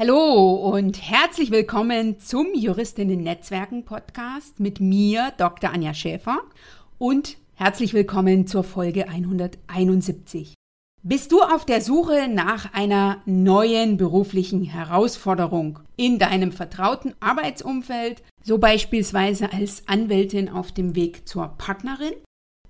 Hallo 0.00 0.54
und 0.54 1.10
herzlich 1.10 1.50
willkommen 1.50 2.18
zum 2.20 2.54
Juristinnen-Netzwerken-Podcast 2.54 4.58
mit 4.58 4.80
mir, 4.80 5.34
Dr. 5.36 5.70
Anja 5.70 5.92
Schäfer, 5.92 6.38
und 6.96 7.36
herzlich 7.52 7.92
willkommen 7.92 8.46
zur 8.46 8.64
Folge 8.64 9.10
171. 9.10 10.54
Bist 11.02 11.32
du 11.32 11.42
auf 11.42 11.66
der 11.66 11.82
Suche 11.82 12.28
nach 12.30 12.72
einer 12.72 13.20
neuen 13.26 13.98
beruflichen 13.98 14.64
Herausforderung 14.64 15.80
in 15.96 16.18
deinem 16.18 16.52
vertrauten 16.52 17.12
Arbeitsumfeld, 17.20 18.22
so 18.42 18.56
beispielsweise 18.56 19.52
als 19.52 19.86
Anwältin 19.86 20.48
auf 20.48 20.72
dem 20.72 20.96
Weg 20.96 21.28
zur 21.28 21.48
Partnerin? 21.58 22.14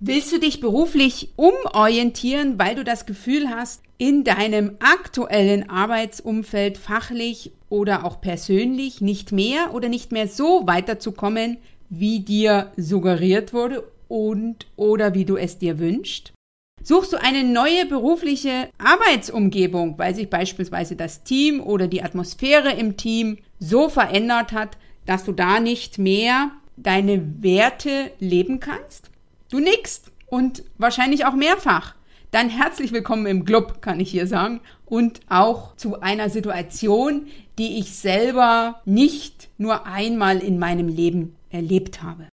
Willst 0.03 0.31
du 0.31 0.39
dich 0.39 0.59
beruflich 0.59 1.29
umorientieren, 1.35 2.57
weil 2.57 2.73
du 2.73 2.83
das 2.83 3.05
Gefühl 3.05 3.49
hast, 3.49 3.83
in 3.99 4.23
deinem 4.23 4.77
aktuellen 4.79 5.69
Arbeitsumfeld 5.69 6.79
fachlich 6.79 7.51
oder 7.69 8.03
auch 8.03 8.19
persönlich 8.19 9.01
nicht 9.01 9.31
mehr 9.31 9.75
oder 9.75 9.89
nicht 9.89 10.11
mehr 10.11 10.27
so 10.27 10.65
weiterzukommen, 10.65 11.57
wie 11.89 12.21
dir 12.21 12.71
suggeriert 12.77 13.53
wurde 13.53 13.83
und 14.07 14.65
oder 14.75 15.13
wie 15.13 15.23
du 15.23 15.37
es 15.37 15.59
dir 15.59 15.77
wünschst? 15.77 16.33
Suchst 16.81 17.13
du 17.13 17.21
eine 17.21 17.43
neue 17.43 17.85
berufliche 17.85 18.69
Arbeitsumgebung, 18.79 19.99
weil 19.99 20.15
sich 20.15 20.31
beispielsweise 20.31 20.95
das 20.95 21.23
Team 21.23 21.61
oder 21.61 21.87
die 21.87 22.01
Atmosphäre 22.01 22.71
im 22.71 22.97
Team 22.97 23.37
so 23.59 23.87
verändert 23.87 24.51
hat, 24.51 24.79
dass 25.05 25.25
du 25.25 25.31
da 25.31 25.59
nicht 25.59 25.99
mehr 25.99 26.49
deine 26.75 27.43
Werte 27.43 28.09
leben 28.17 28.59
kannst? 28.59 29.10
Du 29.51 29.59
nickst 29.59 30.11
und 30.27 30.63
wahrscheinlich 30.77 31.25
auch 31.25 31.35
mehrfach 31.35 31.95
dann 32.31 32.49
herzlich 32.49 32.93
willkommen 32.93 33.25
im 33.25 33.43
Club, 33.43 33.81
kann 33.81 33.99
ich 33.99 34.09
hier 34.09 34.25
sagen. 34.25 34.61
Und 34.85 35.19
auch 35.27 35.75
zu 35.75 35.99
einer 35.99 36.29
Situation, 36.29 37.27
die 37.57 37.77
ich 37.79 37.95
selber 37.97 38.81
nicht 38.85 39.49
nur 39.57 39.85
einmal 39.85 40.39
in 40.39 40.57
meinem 40.57 40.87
Leben 40.87 41.35
erlebt 41.49 42.01
habe. 42.01 42.29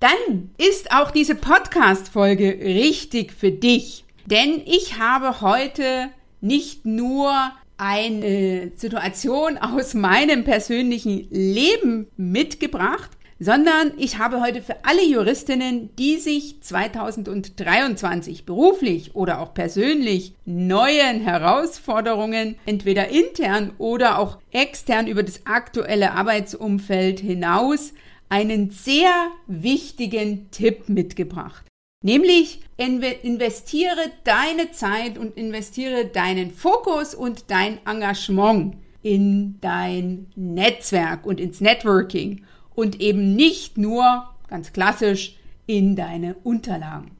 Dann 0.00 0.50
ist 0.58 0.92
auch 0.92 1.10
diese 1.10 1.34
Podcast-Folge 1.34 2.58
richtig 2.62 3.32
für 3.32 3.50
dich. 3.50 4.04
Denn 4.26 4.60
ich 4.66 4.98
habe 4.98 5.40
heute 5.40 6.10
nicht 6.42 6.84
nur 6.84 7.32
eine 7.78 8.72
Situation 8.76 9.56
aus 9.56 9.94
meinem 9.94 10.44
persönlichen 10.44 11.26
Leben 11.30 12.08
mitgebracht, 12.18 13.10
sondern 13.40 13.92
ich 13.96 14.18
habe 14.18 14.40
heute 14.40 14.62
für 14.62 14.84
alle 14.84 15.04
Juristinnen, 15.04 15.94
die 15.96 16.16
sich 16.16 16.60
2023 16.60 18.44
beruflich 18.44 19.14
oder 19.14 19.40
auch 19.40 19.54
persönlich 19.54 20.34
neuen 20.44 21.20
Herausforderungen 21.20 22.56
entweder 22.66 23.08
intern 23.08 23.72
oder 23.78 24.18
auch 24.18 24.38
extern 24.50 25.06
über 25.06 25.22
das 25.22 25.46
aktuelle 25.46 26.12
Arbeitsumfeld 26.12 27.20
hinaus 27.20 27.92
einen 28.28 28.70
sehr 28.70 29.12
wichtigen 29.46 30.50
Tipp 30.50 30.88
mitgebracht. 30.88 31.64
Nämlich 32.04 32.60
investiere 32.76 34.10
deine 34.24 34.70
Zeit 34.70 35.18
und 35.18 35.36
investiere 35.36 36.06
deinen 36.06 36.52
Fokus 36.52 37.14
und 37.14 37.50
dein 37.50 37.78
Engagement 37.86 38.76
in 39.02 39.58
dein 39.60 40.26
Netzwerk 40.36 41.26
und 41.26 41.40
ins 41.40 41.60
Networking 41.60 42.44
und 42.78 43.00
eben 43.00 43.34
nicht 43.34 43.76
nur 43.76 44.28
ganz 44.48 44.72
klassisch 44.72 45.34
in 45.66 45.96
deine 45.96 46.36
Unterlagen. 46.44 47.10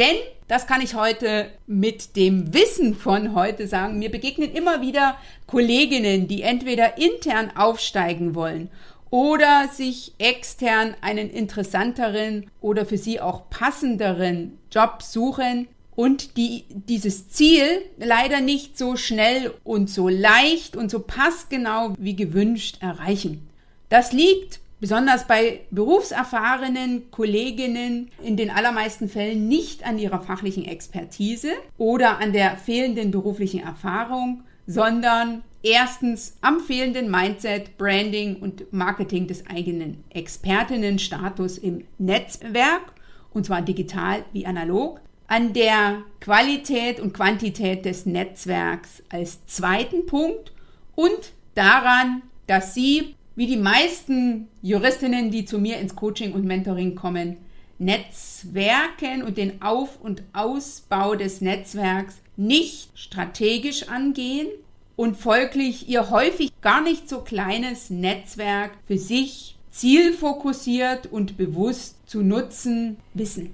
Denn, 0.00 0.16
das 0.48 0.66
kann 0.66 0.80
ich 0.80 0.96
heute 0.96 1.50
mit 1.68 2.16
dem 2.16 2.52
Wissen 2.52 2.96
von 2.96 3.36
heute 3.36 3.68
sagen, 3.68 4.00
mir 4.00 4.10
begegnen 4.10 4.50
immer 4.50 4.80
wieder 4.80 5.16
Kolleginnen, 5.46 6.26
die 6.26 6.42
entweder 6.42 6.98
intern 6.98 7.52
aufsteigen 7.54 8.34
wollen 8.34 8.70
oder 9.08 9.68
sich 9.68 10.14
extern 10.18 10.96
einen 11.00 11.30
interessanteren 11.30 12.50
oder 12.60 12.84
für 12.84 12.98
sie 12.98 13.20
auch 13.20 13.48
passenderen 13.50 14.58
Job 14.72 15.00
suchen 15.00 15.68
und 15.94 16.36
die 16.36 16.64
dieses 16.68 17.28
Ziel 17.28 17.82
leider 17.98 18.40
nicht 18.40 18.76
so 18.76 18.96
schnell 18.96 19.54
und 19.62 19.88
so 19.88 20.08
leicht 20.08 20.74
und 20.74 20.90
so 20.90 20.98
passgenau 20.98 21.94
wie 22.00 22.16
gewünscht 22.16 22.78
erreichen. 22.80 23.48
Das 23.90 24.12
liegt 24.12 24.58
besonders 24.84 25.26
bei 25.26 25.62
berufserfahrenen 25.70 27.10
Kolleginnen 27.10 28.10
in 28.22 28.36
den 28.36 28.50
allermeisten 28.50 29.08
Fällen 29.08 29.48
nicht 29.48 29.86
an 29.86 29.98
ihrer 29.98 30.20
fachlichen 30.20 30.66
Expertise 30.66 31.52
oder 31.78 32.18
an 32.18 32.34
der 32.34 32.58
fehlenden 32.58 33.10
beruflichen 33.10 33.60
Erfahrung, 33.60 34.42
sondern 34.66 35.42
erstens 35.62 36.36
am 36.42 36.60
fehlenden 36.60 37.10
Mindset, 37.10 37.78
Branding 37.78 38.36
und 38.36 38.70
Marketing 38.74 39.26
des 39.26 39.46
eigenen 39.46 40.04
Expertinnenstatus 40.10 41.56
im 41.56 41.84
Netzwerk, 41.96 42.92
und 43.32 43.46
zwar 43.46 43.62
digital 43.62 44.26
wie 44.34 44.44
analog, 44.44 45.00
an 45.28 45.54
der 45.54 46.02
Qualität 46.20 47.00
und 47.00 47.14
Quantität 47.14 47.86
des 47.86 48.04
Netzwerks 48.04 49.02
als 49.08 49.46
zweiten 49.46 50.04
Punkt 50.04 50.52
und 50.94 51.32
daran, 51.54 52.20
dass 52.46 52.74
sie 52.74 53.14
wie 53.36 53.46
die 53.46 53.56
meisten 53.56 54.48
Juristinnen, 54.62 55.30
die 55.30 55.44
zu 55.44 55.58
mir 55.58 55.78
ins 55.78 55.96
Coaching 55.96 56.32
und 56.32 56.44
Mentoring 56.44 56.94
kommen, 56.94 57.36
Netzwerken 57.78 59.22
und 59.22 59.36
den 59.36 59.60
Auf- 59.60 60.00
und 60.00 60.22
Ausbau 60.32 61.16
des 61.16 61.40
Netzwerks 61.40 62.16
nicht 62.36 62.90
strategisch 62.94 63.88
angehen 63.88 64.48
und 64.96 65.16
folglich 65.16 65.88
ihr 65.88 66.10
häufig 66.10 66.50
gar 66.60 66.82
nicht 66.82 67.08
so 67.08 67.20
kleines 67.20 67.90
Netzwerk 67.90 68.72
für 68.86 68.98
sich 68.98 69.56
zielfokussiert 69.70 71.10
und 71.10 71.36
bewusst 71.36 71.96
zu 72.06 72.22
nutzen 72.22 72.96
wissen. 73.12 73.52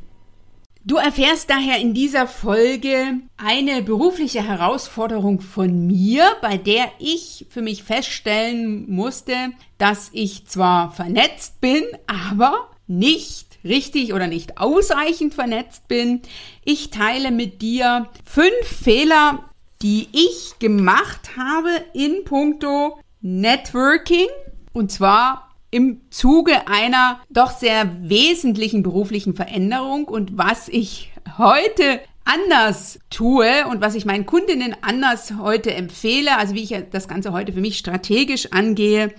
Du 0.91 0.97
erfährst 0.97 1.49
daher 1.51 1.79
in 1.79 1.95
dieser 1.95 2.27
Folge 2.27 3.21
eine 3.37 3.81
berufliche 3.81 4.43
Herausforderung 4.43 5.41
von 5.41 5.87
mir, 5.87 6.25
bei 6.43 6.57
der 6.57 6.91
ich 6.99 7.47
für 7.49 7.63
mich 7.63 7.85
feststellen 7.85 8.91
musste, 8.91 9.53
dass 9.79 10.11
ich 10.13 10.49
zwar 10.49 10.91
vernetzt 10.91 11.61
bin, 11.61 11.85
aber 12.09 12.71
nicht 12.89 13.61
richtig 13.63 14.15
oder 14.15 14.27
nicht 14.27 14.59
ausreichend 14.59 15.33
vernetzt 15.33 15.87
bin. 15.87 16.23
Ich 16.65 16.91
teile 16.91 17.31
mit 17.31 17.63
dir 17.63 18.09
fünf 18.25 18.51
Fehler, 18.65 19.49
die 19.83 20.09
ich 20.11 20.59
gemacht 20.59 21.37
habe 21.37 21.71
in 21.95 22.25
puncto 22.25 22.99
Networking 23.21 24.27
und 24.73 24.91
zwar 24.91 25.50
im 25.71 26.01
Zuge 26.11 26.67
einer 26.67 27.21
doch 27.31 27.51
sehr 27.51 27.91
wesentlichen 28.03 28.83
beruflichen 28.83 29.35
Veränderung 29.35 30.09
und 30.09 30.37
was 30.37 30.69
ich 30.69 31.13
heute 31.39 32.01
anders 32.25 32.99
tue 33.09 33.67
und 33.69 33.81
was 33.81 33.95
ich 33.95 34.05
meinen 34.05 34.27
Kundinnen 34.27 34.77
anders 34.83 35.35
heute 35.39 35.73
empfehle, 35.75 36.37
also 36.39 36.55
wie 36.55 36.63
ich 36.63 36.75
das 36.91 37.09
Ganze 37.09 37.33
heute 37.33 37.53
für 37.53 37.61
mich 37.61 37.79
strategisch 37.79 38.53
angehe, 38.53 39.13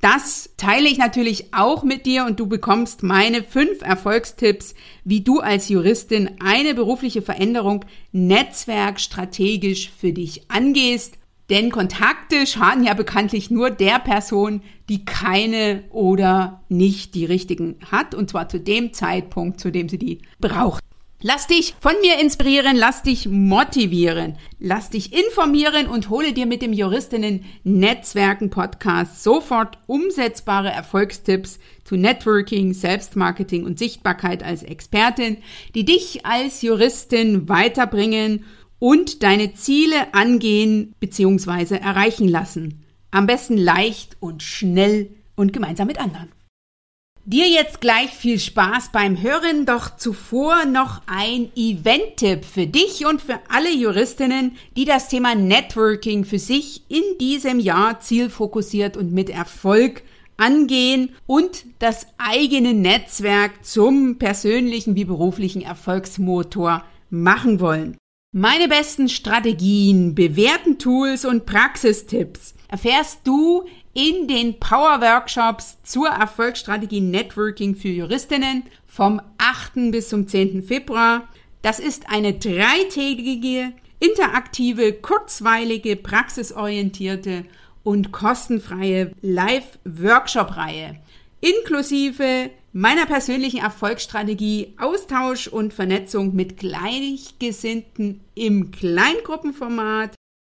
das 0.00 0.50
teile 0.56 0.88
ich 0.88 0.98
natürlich 0.98 1.52
auch 1.52 1.82
mit 1.82 2.06
dir 2.06 2.24
und 2.24 2.38
du 2.38 2.46
bekommst 2.46 3.02
meine 3.02 3.42
fünf 3.42 3.82
Erfolgstipps, 3.82 4.74
wie 5.04 5.22
du 5.22 5.40
als 5.40 5.68
Juristin 5.68 6.36
eine 6.44 6.74
berufliche 6.74 7.20
Veränderung 7.20 7.84
netzwerkstrategisch 8.12 9.90
für 9.90 10.12
dich 10.12 10.48
angehst 10.50 11.18
denn 11.50 11.70
Kontakte 11.70 12.46
schaden 12.46 12.84
ja 12.84 12.94
bekanntlich 12.94 13.50
nur 13.50 13.70
der 13.70 13.98
Person, 13.98 14.62
die 14.88 15.04
keine 15.04 15.84
oder 15.90 16.62
nicht 16.68 17.14
die 17.14 17.24
richtigen 17.24 17.76
hat. 17.90 18.14
Und 18.14 18.30
zwar 18.30 18.48
zu 18.48 18.60
dem 18.60 18.92
Zeitpunkt, 18.92 19.60
zu 19.60 19.70
dem 19.70 19.88
sie 19.88 19.98
die 19.98 20.20
braucht. 20.40 20.82
Lass 21.20 21.48
dich 21.48 21.74
von 21.80 21.94
mir 22.00 22.20
inspirieren, 22.20 22.76
lass 22.76 23.02
dich 23.02 23.28
motivieren, 23.28 24.36
lass 24.60 24.90
dich 24.90 25.12
informieren 25.12 25.88
und 25.88 26.10
hole 26.10 26.32
dir 26.32 26.46
mit 26.46 26.62
dem 26.62 26.72
Juristinnen 26.72 27.44
Netzwerken 27.64 28.50
Podcast 28.50 29.24
sofort 29.24 29.78
umsetzbare 29.88 30.70
Erfolgstipps 30.70 31.58
zu 31.82 31.96
Networking, 31.96 32.72
Selbstmarketing 32.72 33.64
und 33.64 33.80
Sichtbarkeit 33.80 34.44
als 34.44 34.62
Expertin, 34.62 35.38
die 35.74 35.84
dich 35.84 36.24
als 36.24 36.62
Juristin 36.62 37.48
weiterbringen 37.48 38.44
und 38.78 39.22
deine 39.22 39.54
Ziele 39.54 40.14
angehen 40.14 40.94
bzw. 41.00 41.76
erreichen 41.76 42.28
lassen. 42.28 42.84
Am 43.10 43.26
besten 43.26 43.56
leicht 43.56 44.16
und 44.20 44.42
schnell 44.42 45.10
und 45.34 45.52
gemeinsam 45.52 45.86
mit 45.86 45.98
anderen. 45.98 46.28
Dir 47.30 47.46
jetzt 47.46 47.82
gleich 47.82 48.08
viel 48.08 48.38
Spaß 48.38 48.90
beim 48.90 49.20
Hören, 49.20 49.66
doch 49.66 49.98
zuvor 49.98 50.64
noch 50.64 51.02
ein 51.06 51.50
Event-Tipp 51.54 52.42
für 52.42 52.66
dich 52.66 53.04
und 53.04 53.20
für 53.20 53.38
alle 53.50 53.70
Juristinnen, 53.70 54.52
die 54.78 54.86
das 54.86 55.08
Thema 55.08 55.34
Networking 55.34 56.24
für 56.24 56.38
sich 56.38 56.84
in 56.88 57.02
diesem 57.20 57.60
Jahr 57.60 58.00
zielfokussiert 58.00 58.96
und 58.96 59.12
mit 59.12 59.28
Erfolg 59.28 60.04
angehen 60.38 61.10
und 61.26 61.66
das 61.80 62.06
eigene 62.16 62.72
Netzwerk 62.72 63.62
zum 63.62 64.16
persönlichen 64.16 64.96
wie 64.96 65.04
beruflichen 65.04 65.60
Erfolgsmotor 65.60 66.82
machen 67.10 67.60
wollen. 67.60 67.98
Meine 68.40 68.68
besten 68.68 69.08
Strategien, 69.08 70.14
bewährten 70.14 70.78
Tools 70.78 71.24
und 71.24 71.44
Praxistipps 71.44 72.54
erfährst 72.68 73.26
du 73.26 73.64
in 73.94 74.28
den 74.28 74.60
Power 74.60 75.00
Workshops 75.00 75.78
zur 75.82 76.06
Erfolgsstrategie 76.06 77.00
Networking 77.00 77.74
für 77.74 77.88
Juristinnen 77.88 78.62
vom 78.86 79.20
8. 79.38 79.90
bis 79.90 80.10
zum 80.10 80.28
10. 80.28 80.62
Februar. 80.62 81.26
Das 81.62 81.80
ist 81.80 82.08
eine 82.10 82.34
dreitägige, 82.34 83.72
interaktive, 83.98 84.92
kurzweilige, 84.92 85.96
praxisorientierte 85.96 87.44
und 87.82 88.12
kostenfreie 88.12 89.10
Live-Workshop-Reihe 89.20 90.94
inklusive 91.40 92.50
meiner 92.72 93.06
persönlichen 93.06 93.60
Erfolgsstrategie, 93.60 94.74
Austausch 94.78 95.48
und 95.48 95.72
Vernetzung 95.72 96.34
mit 96.34 96.58
Gleichgesinnten 96.58 98.20
im 98.34 98.70
Kleingruppenformat, 98.70 100.14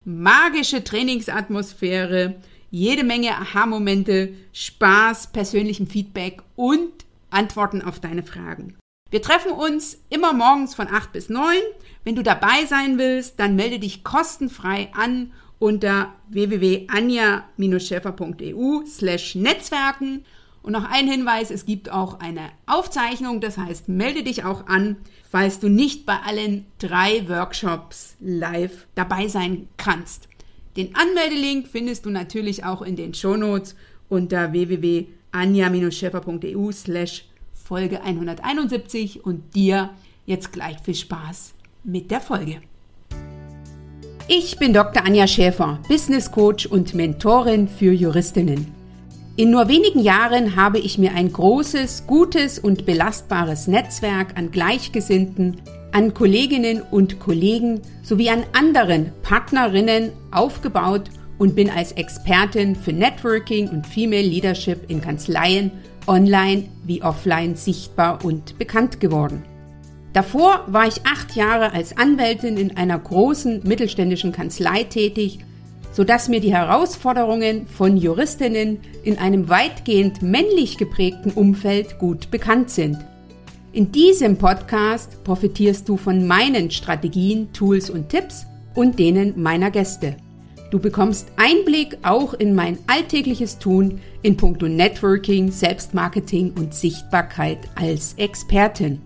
magische 0.04 0.84
Trainingsatmosphäre, 0.84 2.36
jede 2.70 3.04
Menge 3.04 3.36
Aha-Momente, 3.36 4.34
Spaß, 4.52 5.28
persönlichem 5.28 5.86
Feedback 5.86 6.42
und 6.56 6.92
Antworten 7.30 7.80
auf 7.82 8.00
deine 8.00 8.22
Fragen. 8.22 8.76
Wir 9.10 9.22
treffen 9.22 9.52
uns 9.52 9.96
immer 10.10 10.34
morgens 10.34 10.74
von 10.74 10.88
8 10.88 11.12
bis 11.12 11.30
9. 11.30 11.56
Wenn 12.04 12.14
du 12.14 12.22
dabei 12.22 12.66
sein 12.66 12.98
willst, 12.98 13.40
dann 13.40 13.56
melde 13.56 13.78
dich 13.78 14.04
kostenfrei 14.04 14.90
an 14.92 15.32
unter 15.58 16.12
www.anja-schäfer.eu 16.28 18.84
slash 18.86 19.34
Netzwerken 19.34 20.26
und 20.62 20.72
noch 20.72 20.90
ein 20.90 21.08
Hinweis, 21.08 21.50
es 21.50 21.66
gibt 21.66 21.90
auch 21.90 22.20
eine 22.20 22.50
Aufzeichnung, 22.66 23.40
das 23.40 23.58
heißt, 23.58 23.88
melde 23.88 24.22
dich 24.22 24.44
auch 24.44 24.66
an, 24.66 24.96
falls 25.30 25.60
du 25.60 25.68
nicht 25.68 26.06
bei 26.06 26.16
allen 26.18 26.64
drei 26.78 27.28
Workshops 27.28 28.16
live 28.20 28.86
dabei 28.94 29.28
sein 29.28 29.68
kannst. 29.76 30.28
Den 30.76 30.94
Anmeldelink 30.94 31.68
findest 31.68 32.06
du 32.06 32.10
natürlich 32.10 32.64
auch 32.64 32.80
in 32.82 32.96
den 32.96 33.14
Shownotes 33.14 33.76
unter 34.08 34.52
www.anja-scheffer.eu 34.52 36.72
slash 36.72 37.24
Folge 37.52 38.02
171 38.02 39.24
und 39.24 39.54
dir 39.54 39.90
jetzt 40.24 40.52
gleich 40.52 40.78
viel 40.80 40.94
Spaß 40.94 41.52
mit 41.84 42.10
der 42.10 42.20
Folge. 42.20 42.60
Ich 44.28 44.58
bin 44.58 44.74
Dr. 44.74 45.04
Anja 45.04 45.26
Schäfer, 45.26 45.80
Business 45.88 46.30
Coach 46.30 46.66
und 46.66 46.94
Mentorin 46.94 47.66
für 47.66 47.92
Juristinnen. 47.92 48.77
In 49.38 49.52
nur 49.52 49.68
wenigen 49.68 50.00
Jahren 50.00 50.56
habe 50.56 50.80
ich 50.80 50.98
mir 50.98 51.14
ein 51.14 51.32
großes, 51.32 52.08
gutes 52.08 52.58
und 52.58 52.84
belastbares 52.86 53.68
Netzwerk 53.68 54.36
an 54.36 54.50
Gleichgesinnten, 54.50 55.60
an 55.92 56.12
Kolleginnen 56.12 56.82
und 56.82 57.20
Kollegen 57.20 57.80
sowie 58.02 58.30
an 58.30 58.42
anderen 58.52 59.12
Partnerinnen 59.22 60.10
aufgebaut 60.32 61.04
und 61.38 61.54
bin 61.54 61.70
als 61.70 61.92
Expertin 61.92 62.74
für 62.74 62.92
Networking 62.92 63.68
und 63.68 63.86
Female 63.86 64.26
Leadership 64.26 64.90
in 64.90 65.00
Kanzleien 65.00 65.70
online 66.08 66.64
wie 66.84 67.04
offline 67.04 67.54
sichtbar 67.54 68.24
und 68.24 68.58
bekannt 68.58 68.98
geworden. 68.98 69.44
Davor 70.14 70.64
war 70.66 70.88
ich 70.88 71.06
acht 71.06 71.36
Jahre 71.36 71.72
als 71.72 71.96
Anwältin 71.96 72.56
in 72.56 72.76
einer 72.76 72.98
großen 72.98 73.60
mittelständischen 73.62 74.32
Kanzlei 74.32 74.82
tätig 74.82 75.38
sodass 75.92 76.28
mir 76.28 76.40
die 76.40 76.52
Herausforderungen 76.52 77.66
von 77.66 77.96
Juristinnen 77.96 78.78
in 79.02 79.18
einem 79.18 79.48
weitgehend 79.48 80.22
männlich 80.22 80.78
geprägten 80.78 81.30
Umfeld 81.30 81.98
gut 81.98 82.30
bekannt 82.30 82.70
sind. 82.70 82.98
In 83.72 83.92
diesem 83.92 84.38
Podcast 84.38 85.22
profitierst 85.24 85.88
du 85.88 85.96
von 85.96 86.26
meinen 86.26 86.70
Strategien, 86.70 87.52
Tools 87.52 87.90
und 87.90 88.08
Tipps 88.08 88.46
und 88.74 88.98
denen 88.98 89.40
meiner 89.40 89.70
Gäste. 89.70 90.16
Du 90.70 90.78
bekommst 90.78 91.28
Einblick 91.36 91.96
auch 92.02 92.34
in 92.34 92.54
mein 92.54 92.78
alltägliches 92.86 93.58
Tun 93.58 94.00
in 94.22 94.36
puncto 94.36 94.68
Networking, 94.68 95.50
Selbstmarketing 95.50 96.52
und 96.58 96.74
Sichtbarkeit 96.74 97.58
als 97.74 98.14
Expertin. 98.18 99.00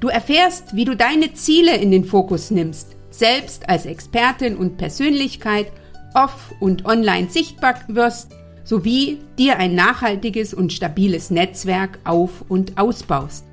Du 0.00 0.08
erfährst, 0.08 0.74
wie 0.74 0.84
du 0.84 0.96
deine 0.96 1.32
Ziele 1.34 1.76
in 1.76 1.90
den 1.90 2.04
Fokus 2.04 2.50
nimmst, 2.50 2.96
selbst 3.10 3.68
als 3.68 3.86
Expertin 3.86 4.56
und 4.56 4.76
Persönlichkeit– 4.76 5.70
off- 6.16 6.54
und 6.58 6.86
online 6.86 7.28
sichtbar 7.30 7.76
wirst, 7.88 8.32
sowie 8.64 9.18
dir 9.38 9.58
ein 9.58 9.74
nachhaltiges 9.74 10.52
und 10.52 10.72
stabiles 10.72 11.30
Netzwerk 11.30 12.00
auf- 12.04 12.44
und 12.48 12.78
ausbaust. 12.78 13.44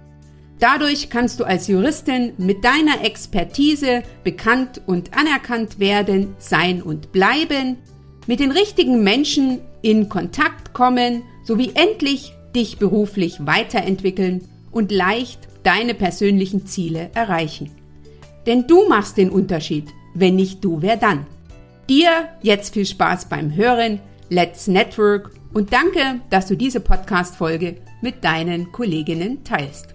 Dadurch 0.60 1.10
kannst 1.10 1.39
du 1.39 1.44
als 1.44 1.68
Juristin 1.68 2.33
mit 2.38 2.63
deiner 2.63 3.04
Expertise 3.04 4.01
bekannt 4.24 4.81
und 4.86 5.15
anerkannt 5.15 5.80
werden, 5.80 6.36
sein 6.38 6.81
und 6.81 7.12
bleiben, 7.12 7.77
mit 8.27 8.39
den 8.39 8.51
richtigen 8.51 9.04
Menschen 9.04 9.60
in 9.81 10.07
Kontakt 10.07 10.74
kommen, 10.74 11.24
sowie 11.44 11.71
endlich 11.74 12.33
dich 12.56 12.77
beruflich 12.77 13.45
weiterentwickeln 13.45 14.48
und 14.71 14.92
leicht 14.92 15.39
deine 15.63 15.94
persönlichen 15.94 16.65
Ziele 16.65 17.12
erreichen. 17.13 17.71
Denn 18.45 18.65
du 18.65 18.88
machst 18.88 19.18
den 19.18 19.30
Unterschied. 19.30 19.89
Wenn 20.13 20.36
nicht 20.36 20.63
du, 20.63 20.81
wer 20.81 20.95
dann? 20.95 21.25
Dir 21.90 22.30
jetzt 22.42 22.74
viel 22.74 22.86
Spaß 22.86 23.26
beim 23.26 23.56
Hören, 23.56 24.00
Let's 24.30 24.68
Network 24.68 25.32
und 25.54 25.74
danke, 25.74 26.22
dass 26.30 26.48
du 26.48 26.56
diese 26.56 26.80
Podcast-Folge 26.80 27.76
mit 28.02 28.24
deinen 28.24 28.72
Kolleginnen 28.72 29.44
teilst. 29.44 29.94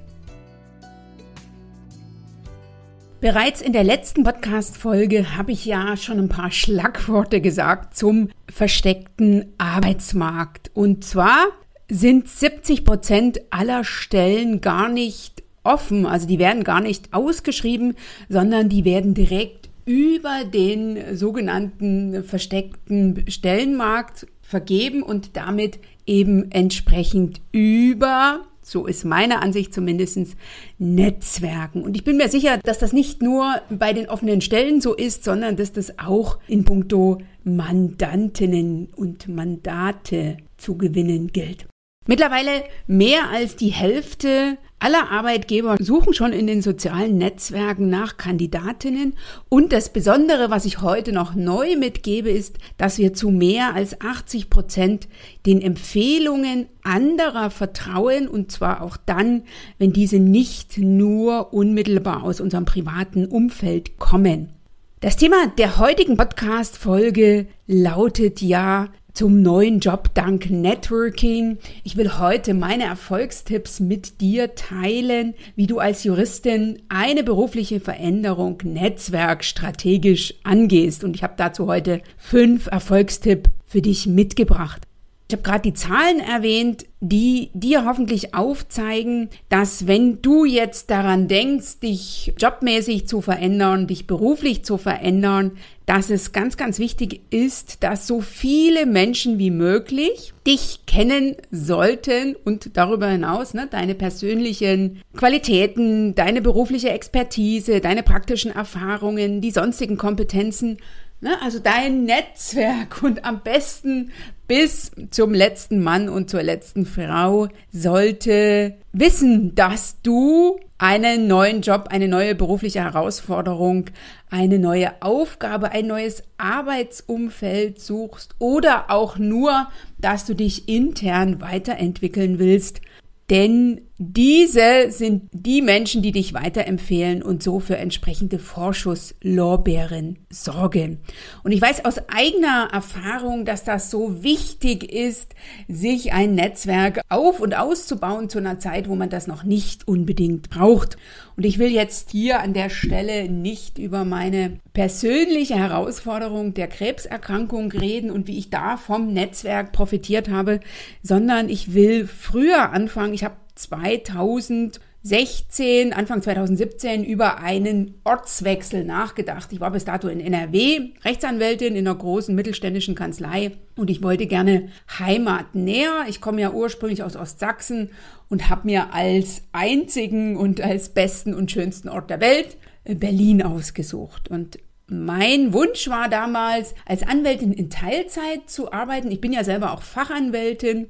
Bereits 3.23 3.63
in 3.63 3.73
der 3.73 3.85
letzten 3.85 4.23
Podcast-Folge 4.23 5.35
habe 5.39 5.53
ich 5.53 5.65
ja 5.65 5.97
schon 5.97 6.19
ein 6.19 6.29
paar 6.29 6.51
Schlagworte 6.51 7.41
gesagt 7.41 7.97
zum 7.97 8.29
versteckten 8.51 9.55
Arbeitsmarkt. 9.57 10.71
Und 10.75 11.05
zwar 11.05 11.47
sind 11.91 12.29
70 12.29 12.85
Prozent 12.85 13.41
aller 13.49 13.83
Stellen 13.83 14.61
gar 14.61 14.91
nicht 14.91 15.43
offen, 15.65 16.05
also 16.05 16.27
die 16.27 16.39
werden 16.39 16.65
gar 16.65 16.83
nicht 16.83 17.15
ausgeschrieben, 17.15 17.97
sondern 18.29 18.69
die 18.69 18.85
werden 18.85 19.15
direkt 19.15 19.68
über 19.89 20.45
den 20.45 21.17
sogenannten 21.17 22.23
versteckten 22.23 23.25
Stellenmarkt 23.27 24.27
vergeben 24.43 25.03
und 25.03 25.35
damit 25.35 25.79
eben 26.07 26.53
entsprechend 26.53 27.41
über 27.53 28.43
so 28.61 28.87
ist 28.87 29.07
meine 29.07 29.41
Ansicht 29.41 29.73
zumindest 29.73 30.37
Netzwerken. 30.77 31.81
Und 31.81 31.97
ich 31.97 32.05
bin 32.05 32.19
mir 32.19 32.29
sicher, 32.29 32.59
dass 32.65 32.79
das 32.79 32.93
nicht 32.93 33.23
nur 33.23 33.63
bei 33.71 33.95
den 33.95 34.11
offenen 34.11 34.43
Stellen 34.43 34.83
so 34.83 34.95
ist, 34.95 35.25
sondern 35.25 35.57
dass 35.57 35.73
das 35.73 35.99
auch 35.99 36.39
in 36.49 36.67
puncto 36.67 37.23
Mandantinnen 37.45 38.91
und 38.95 39.27
Mandate 39.27 40.37
zu 40.59 40.77
gewinnen 40.77 41.29
gilt. 41.29 41.67
Mittlerweile 42.09 42.65
mehr 42.87 43.29
als 43.31 43.55
die 43.55 43.69
Hälfte 43.69 44.57
aller 44.79 45.11
Arbeitgeber 45.11 45.77
suchen 45.79 46.15
schon 46.15 46.33
in 46.33 46.47
den 46.47 46.63
sozialen 46.63 47.19
Netzwerken 47.19 47.91
nach 47.91 48.17
Kandidatinnen. 48.17 49.13
Und 49.51 49.75
das 49.75 49.93
Besondere, 49.93 50.49
was 50.49 50.65
ich 50.65 50.81
heute 50.81 51.13
noch 51.13 51.35
neu 51.35 51.77
mitgebe, 51.77 52.31
ist, 52.31 52.57
dass 52.79 52.97
wir 52.97 53.13
zu 53.13 53.29
mehr 53.29 53.75
als 53.75 54.01
80 54.01 54.49
Prozent 54.49 55.07
den 55.45 55.61
Empfehlungen 55.61 56.69
anderer 56.83 57.51
vertrauen. 57.51 58.27
Und 58.27 58.53
zwar 58.53 58.81
auch 58.81 58.97
dann, 58.97 59.43
wenn 59.79 59.93
diese 59.93 60.19
nicht 60.19 60.79
nur 60.79 61.53
unmittelbar 61.53 62.23
aus 62.23 62.41
unserem 62.41 62.65
privaten 62.65 63.27
Umfeld 63.27 63.99
kommen. 63.99 64.55
Das 65.01 65.19
Thema 65.19 65.37
der 65.59 65.77
heutigen 65.77 66.17
Podcast-Folge 66.17 67.49
lautet 67.67 68.41
ja 68.41 68.89
zum 69.19 69.43
neuen 69.43 69.81
Job 69.81 70.15
dank 70.15 70.49
Networking. 70.49 71.59
Ich 71.83 71.97
will 71.97 72.21
heute 72.21 72.55
meine 72.55 72.85
Erfolgstipps 72.85 73.81
mit 73.81 74.21
dir 74.21 74.55
teilen, 74.55 75.35
wie 75.57 75.67
du 75.67 75.81
als 75.81 76.05
Juristin 76.05 76.83
eine 76.89 77.25
berufliche 77.25 77.81
Veränderung 77.81 78.59
netzwerkstrategisch 78.63 80.35
angehst. 80.45 81.03
Und 81.03 81.17
ich 81.17 81.25
habe 81.25 81.35
dazu 81.37 81.67
heute 81.67 82.01
fünf 82.17 82.69
Erfolgstipps 82.69 83.51
für 83.67 83.83
dich 83.83 84.07
mitgebracht. 84.07 84.88
Ich 85.31 85.35
habe 85.35 85.43
gerade 85.43 85.61
die 85.61 85.75
Zahlen 85.75 86.21
erwähnt, 86.21 86.87
die 87.01 87.51
dir 87.53 87.85
hoffentlich 87.85 88.35
aufzeigen, 88.35 89.29
dass 89.51 89.87
wenn 89.87 90.23
du 90.23 90.47
jetzt 90.47 90.89
daran 90.89 91.29
denkst, 91.29 91.81
dich 91.81 92.33
jobmäßig 92.39 93.07
zu 93.07 93.21
verändern, 93.21 93.87
dich 93.87 94.07
beruflich 94.07 94.65
zu 94.65 94.79
verändern, 94.79 95.59
dass 95.85 96.09
es 96.09 96.33
ganz, 96.33 96.57
ganz 96.57 96.79
wichtig 96.79 97.21
ist, 97.29 97.83
dass 97.83 98.07
so 98.07 98.23
viele 98.23 98.87
Menschen 98.87 99.39
wie 99.39 99.51
möglich 99.51 100.33
dich 100.47 100.87
kennen 100.87 101.37
sollten 101.51 102.35
und 102.47 102.79
darüber 102.79 103.09
hinaus 103.09 103.53
ne, 103.53 103.69
deine 103.71 103.95
persönlichen 103.95 105.03
Qualitäten, 105.15 106.15
deine 106.15 106.41
berufliche 106.41 106.89
Expertise, 106.89 107.81
deine 107.81 108.03
praktischen 108.03 108.51
Erfahrungen, 108.51 109.43
die 109.43 109.51
sonstigen 109.51 109.99
Kompetenzen 109.99 110.79
Ne? 111.21 111.31
Also 111.43 111.59
dein 111.59 112.05
Netzwerk 112.05 113.03
und 113.03 113.25
am 113.25 113.41
besten 113.43 114.13
bis 114.49 114.91
zum 115.11 115.35
letzten 115.35 115.83
Mann 115.83 116.09
und 116.09 116.31
zur 116.31 116.43
letzten 116.43 116.87
Frau 116.87 117.49
sollte 117.71 118.75
wissen, 118.93 119.55
dass 119.55 120.01
du 120.03 120.59
einen 120.79 121.27
neuen 121.27 121.61
Job, 121.61 121.89
eine 121.91 122.09
neue 122.09 122.35
berufliche 122.35 122.83
Herausforderung, 122.83 123.87
eine 124.31 124.59
neue 124.59 125.03
Aufgabe, 125.03 125.73
ein 125.73 125.87
neues 125.87 126.23
Arbeitsumfeld 126.39 127.81
suchst 127.81 128.37
oder 128.39 128.91
auch 128.91 129.19
nur, 129.19 129.69
dass 129.99 130.25
du 130.25 130.35
dich 130.35 130.69
intern 130.69 131.41
weiterentwickeln 131.41 132.39
willst. 132.39 132.81
Denn 133.29 133.83
diese 134.01 134.93
sind 134.93 135.29
die 135.33 135.61
Menschen, 135.61 136.03
die 136.03 136.13
dich 136.13 136.33
weiterempfehlen 136.33 137.21
und 137.21 137.43
so 137.43 137.59
für 137.59 137.77
entsprechende 137.77 138.39
Vorschusslorbeeren 138.39 140.21
sorgen. 140.31 141.01
Und 141.43 141.51
ich 141.51 141.61
weiß 141.61 141.85
aus 141.85 141.99
eigener 142.07 142.69
Erfahrung, 142.73 143.45
dass 143.45 143.65
das 143.65 143.91
so 143.91 144.23
wichtig 144.23 144.93
ist, 144.93 145.35
sich 145.67 146.13
ein 146.13 146.37
Netzwerk 146.37 147.01
auf 147.09 147.41
und 147.41 147.57
auszubauen 147.57 148.29
zu 148.29 148.39
einer 148.39 148.61
Zeit, 148.61 148.89
wo 148.89 148.95
man 148.95 149.11
das 149.11 149.27
noch 149.27 149.43
nicht 149.43 149.89
unbedingt 149.89 150.49
braucht. 150.49 150.97
Und 151.37 151.45
ich 151.45 151.59
will 151.59 151.73
jetzt 151.73 152.13
hier 152.13 152.39
an 152.39 152.53
der 152.53 152.71
Stelle 152.71 153.29
nicht 153.29 153.79
über 153.79 154.05
meine 154.05 154.61
persönliche 154.75 155.57
Herausforderung 155.57 156.55
der 156.55 156.69
Krebserkrankung 156.69 157.73
reden 157.73 158.13
und 158.13 158.29
wie 158.29 158.39
ich 158.39 158.49
da 158.49 158.77
vom 158.77 159.13
Netzwerk 159.13 159.73
profitiert 159.73 160.29
habe, 160.29 160.61
sondern 161.03 161.49
ich 161.49 161.75
will 161.75 162.07
früher 162.07 162.71
anfangen. 162.71 163.13
Ich 163.13 163.25
habe 163.25 163.35
2016, 163.59 165.93
Anfang 165.93 166.23
2017 166.23 167.05
über 167.05 167.39
einen 167.39 168.01
Ortswechsel 168.05 168.85
nachgedacht. 168.85 169.53
Ich 169.53 169.61
war 169.61 169.73
bis 169.73 169.85
dato 169.85 170.09
in 170.09 170.21
NRW 170.21 170.91
Rechtsanwältin 171.05 171.75
in 171.75 171.87
einer 171.87 171.99
großen 171.99 172.35
mittelständischen 172.35 172.95
Kanzlei 172.95 173.53
und 173.77 173.91
ich 173.91 174.03
wollte 174.03 174.27
gerne 174.27 174.69
heimatnäher. 174.99 176.05
Ich 176.09 176.21
komme 176.21 176.41
ja 176.41 176.53
ursprünglich 176.53 177.03
aus 177.03 177.17
Ostsachsen 177.17 177.91
und 178.29 178.49
habe 178.49 178.67
mir 178.67 178.95
als 178.95 179.43
einzigen 179.53 180.37
und 180.37 180.61
als 180.61 180.91
besten 180.91 181.35
und 181.35 181.51
schönsten 181.51 181.89
Ort 181.89 182.11
der 182.11 182.21
Welt 182.21 182.57
äh, 182.85 182.95
Berlin 182.95 183.43
ausgesucht. 183.43 184.29
Und 184.29 184.59
mein 184.91 185.53
Wunsch 185.53 185.89
war 185.89 186.09
damals, 186.09 186.75
als 186.87 187.03
Anwältin 187.03 187.53
in 187.53 187.69
Teilzeit 187.69 188.49
zu 188.49 188.73
arbeiten. 188.73 189.11
Ich 189.11 189.21
bin 189.21 189.35
ja 189.35 189.45
selber 189.45 189.73
auch 189.73 189.83
Fachanwältin 189.83 190.89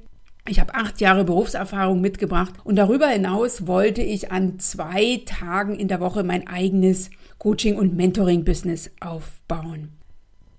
ich 0.49 0.59
habe 0.59 0.75
acht 0.75 0.99
Jahre 1.01 1.23
Berufserfahrung 1.23 2.01
mitgebracht 2.01 2.53
und 2.63 2.75
darüber 2.75 3.07
hinaus 3.07 3.67
wollte 3.67 4.01
ich 4.01 4.31
an 4.31 4.59
zwei 4.59 5.21
Tagen 5.25 5.75
in 5.75 5.87
der 5.87 5.99
Woche 5.99 6.23
mein 6.23 6.47
eigenes 6.47 7.09
Coaching- 7.37 7.77
und 7.77 7.95
Mentoring-Business 7.95 8.91
aufbauen. 8.99 9.89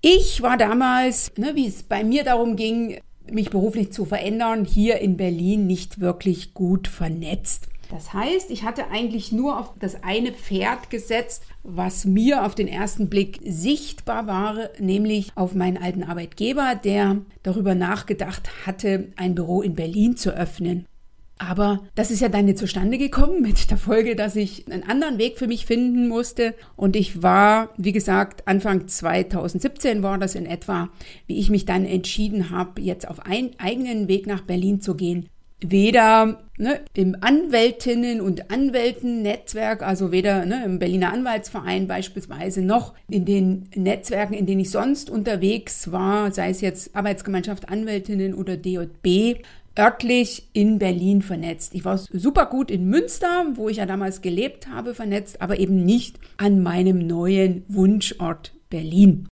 Ich 0.01 0.41
war 0.41 0.57
damals, 0.57 1.31
ne, 1.37 1.51
wie 1.53 1.67
es 1.67 1.83
bei 1.83 2.03
mir 2.03 2.23
darum 2.23 2.55
ging, 2.55 2.99
mich 3.29 3.49
beruflich 3.51 3.91
zu 3.91 4.05
verändern, 4.05 4.65
hier 4.65 4.99
in 4.99 5.15
Berlin 5.15 5.67
nicht 5.67 5.99
wirklich 5.99 6.53
gut 6.53 6.87
vernetzt. 6.87 7.67
Das 7.91 8.13
heißt, 8.13 8.51
ich 8.51 8.63
hatte 8.63 8.87
eigentlich 8.89 9.33
nur 9.33 9.59
auf 9.59 9.73
das 9.77 10.01
eine 10.01 10.31
Pferd 10.31 10.89
gesetzt, 10.89 11.43
was 11.61 12.05
mir 12.05 12.45
auf 12.45 12.55
den 12.55 12.69
ersten 12.69 13.09
Blick 13.09 13.41
sichtbar 13.43 14.27
war, 14.27 14.69
nämlich 14.79 15.33
auf 15.35 15.55
meinen 15.55 15.77
alten 15.77 16.03
Arbeitgeber, 16.03 16.75
der 16.81 17.17
darüber 17.43 17.75
nachgedacht 17.75 18.49
hatte, 18.65 19.09
ein 19.17 19.35
Büro 19.35 19.61
in 19.61 19.75
Berlin 19.75 20.15
zu 20.15 20.31
öffnen. 20.31 20.85
Aber 21.37 21.81
das 21.95 22.11
ist 22.11 22.21
ja 22.21 22.29
dann 22.29 22.45
nicht 22.45 22.59
zustande 22.59 22.97
gekommen 22.97 23.41
mit 23.41 23.69
der 23.69 23.77
Folge, 23.77 24.15
dass 24.15 24.37
ich 24.37 24.71
einen 24.71 24.83
anderen 24.83 25.17
Weg 25.17 25.37
für 25.37 25.47
mich 25.47 25.65
finden 25.65 26.07
musste. 26.07 26.55
Und 26.77 26.95
ich 26.95 27.21
war, 27.21 27.71
wie 27.75 27.91
gesagt, 27.91 28.47
Anfang 28.47 28.87
2017 28.87 30.01
war 30.01 30.17
das 30.17 30.35
in 30.35 30.45
etwa, 30.45 30.89
wie 31.27 31.39
ich 31.39 31.49
mich 31.49 31.65
dann 31.65 31.83
entschieden 31.83 32.51
habe, 32.51 32.79
jetzt 32.79 33.05
auf 33.05 33.25
einen 33.25 33.51
eigenen 33.57 34.07
Weg 34.07 34.27
nach 34.27 34.41
Berlin 34.41 34.79
zu 34.79 34.95
gehen 34.95 35.27
weder 35.61 36.39
ne, 36.57 36.79
im 36.93 37.15
Anwältinnen- 37.21 38.21
und 38.21 38.51
Anwältennetzwerk, 38.51 39.83
also 39.83 40.11
weder 40.11 40.45
ne, 40.45 40.63
im 40.65 40.79
Berliner 40.79 41.13
Anwaltsverein 41.13 41.87
beispielsweise, 41.87 42.61
noch 42.61 42.93
in 43.09 43.25
den 43.25 43.69
Netzwerken, 43.75 44.33
in 44.33 44.45
denen 44.45 44.61
ich 44.61 44.71
sonst 44.71 45.09
unterwegs 45.09 45.91
war, 45.91 46.31
sei 46.31 46.49
es 46.49 46.61
jetzt 46.61 46.95
Arbeitsgemeinschaft 46.95 47.69
Anwältinnen 47.69 48.33
oder 48.33 48.57
DJB, 48.57 49.43
örtlich 49.77 50.49
in 50.53 50.79
Berlin 50.79 51.21
vernetzt. 51.21 51.73
Ich 51.75 51.85
war 51.85 51.97
super 51.97 52.45
gut 52.47 52.69
in 52.69 52.87
Münster, 52.87 53.45
wo 53.53 53.69
ich 53.69 53.77
ja 53.77 53.85
damals 53.85 54.21
gelebt 54.21 54.67
habe, 54.67 54.93
vernetzt, 54.93 55.41
aber 55.41 55.59
eben 55.59 55.85
nicht 55.85 56.19
an 56.37 56.61
meinem 56.61 57.07
neuen 57.07 57.63
Wunschort 57.67 58.53
Berlin. 58.69 59.27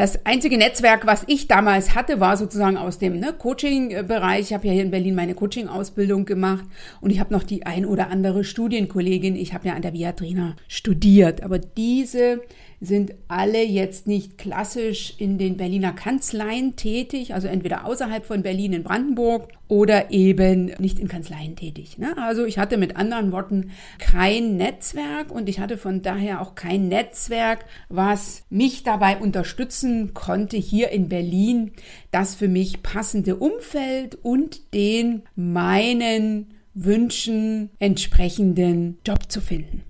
Das 0.00 0.24
einzige 0.24 0.56
Netzwerk, 0.56 1.06
was 1.06 1.24
ich 1.26 1.46
damals 1.46 1.94
hatte, 1.94 2.20
war 2.20 2.38
sozusagen 2.38 2.78
aus 2.78 2.96
dem 2.96 3.20
ne, 3.20 3.34
Coaching-Bereich. 3.34 4.40
Ich 4.40 4.54
habe 4.54 4.66
ja 4.66 4.72
hier 4.72 4.82
in 4.82 4.90
Berlin 4.90 5.14
meine 5.14 5.34
Coaching-Ausbildung 5.34 6.24
gemacht 6.24 6.64
und 7.02 7.10
ich 7.10 7.20
habe 7.20 7.34
noch 7.34 7.42
die 7.42 7.66
ein 7.66 7.84
oder 7.84 8.08
andere 8.08 8.42
Studienkollegin. 8.42 9.36
Ich 9.36 9.52
habe 9.52 9.68
ja 9.68 9.74
an 9.74 9.82
der 9.82 9.92
Viadrina 9.92 10.56
studiert. 10.68 11.42
Aber 11.42 11.58
diese 11.58 12.40
sind 12.80 13.12
alle 13.28 13.62
jetzt 13.62 14.06
nicht 14.06 14.38
klassisch 14.38 15.14
in 15.18 15.36
den 15.36 15.58
Berliner 15.58 15.92
Kanzleien 15.92 16.76
tätig, 16.76 17.34
also 17.34 17.46
entweder 17.46 17.84
außerhalb 17.84 18.24
von 18.24 18.42
Berlin 18.42 18.72
in 18.72 18.82
Brandenburg 18.82 19.48
oder 19.68 20.10
eben 20.10 20.72
nicht 20.78 20.98
in 20.98 21.06
Kanzleien 21.06 21.56
tätig. 21.56 21.98
Ne? 21.98 22.16
Also 22.16 22.46
ich 22.46 22.58
hatte 22.58 22.78
mit 22.78 22.96
anderen 22.96 23.32
Worten 23.32 23.70
kein 23.98 24.56
Netzwerk 24.56 25.30
und 25.30 25.48
ich 25.50 25.60
hatte 25.60 25.76
von 25.76 26.00
daher 26.00 26.40
auch 26.40 26.54
kein 26.54 26.88
Netzwerk, 26.88 27.66
was 27.90 28.44
mich 28.48 28.82
dabei 28.82 29.18
unterstützen 29.18 30.14
konnte, 30.14 30.56
hier 30.56 30.88
in 30.90 31.10
Berlin 31.10 31.72
das 32.10 32.34
für 32.34 32.48
mich 32.48 32.82
passende 32.82 33.36
Umfeld 33.36 34.16
und 34.22 34.74
den 34.74 35.22
meinen 35.36 36.54
Wünschen 36.72 37.70
entsprechenden 37.78 38.98
Job 39.04 39.30
zu 39.30 39.40
finden. 39.40 39.82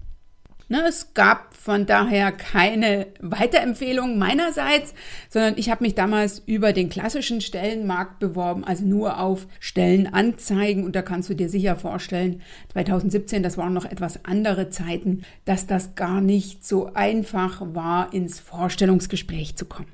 Ne, 0.68 0.85
es 0.88 1.14
gab 1.14 1.50
von 1.62 1.85
daher 1.85 2.33
keine 2.33 3.09
Weiterempfehlung 3.21 4.17
meinerseits, 4.17 4.95
sondern 5.29 5.59
ich 5.59 5.69
habe 5.69 5.85
mich 5.85 5.95
damals 5.95 6.43
über 6.47 6.73
den 6.73 6.88
klassischen 6.88 7.43
Stellenmarkt 7.43 8.19
beworben, 8.19 8.64
also 8.64 8.87
nur 8.87 9.21
auf 9.21 9.47
Stellenanzeigen. 9.59 10.85
Und 10.85 10.97
da 10.97 11.02
kannst 11.02 11.29
du 11.29 11.35
dir 11.35 11.50
sicher 11.50 11.76
vorstellen, 11.76 12.40
2017, 12.73 13.43
das 13.43 13.59
waren 13.59 13.75
noch 13.75 13.85
etwas 13.85 14.25
andere 14.25 14.71
Zeiten, 14.71 15.23
dass 15.45 15.67
das 15.67 15.95
gar 15.97 16.23
nicht 16.23 16.64
so 16.64 16.95
einfach 16.95 17.61
war, 17.75 18.14
ins 18.14 18.40
Vorstellungsgespräch 18.40 19.57
zu 19.57 19.67
kommen. 19.67 19.88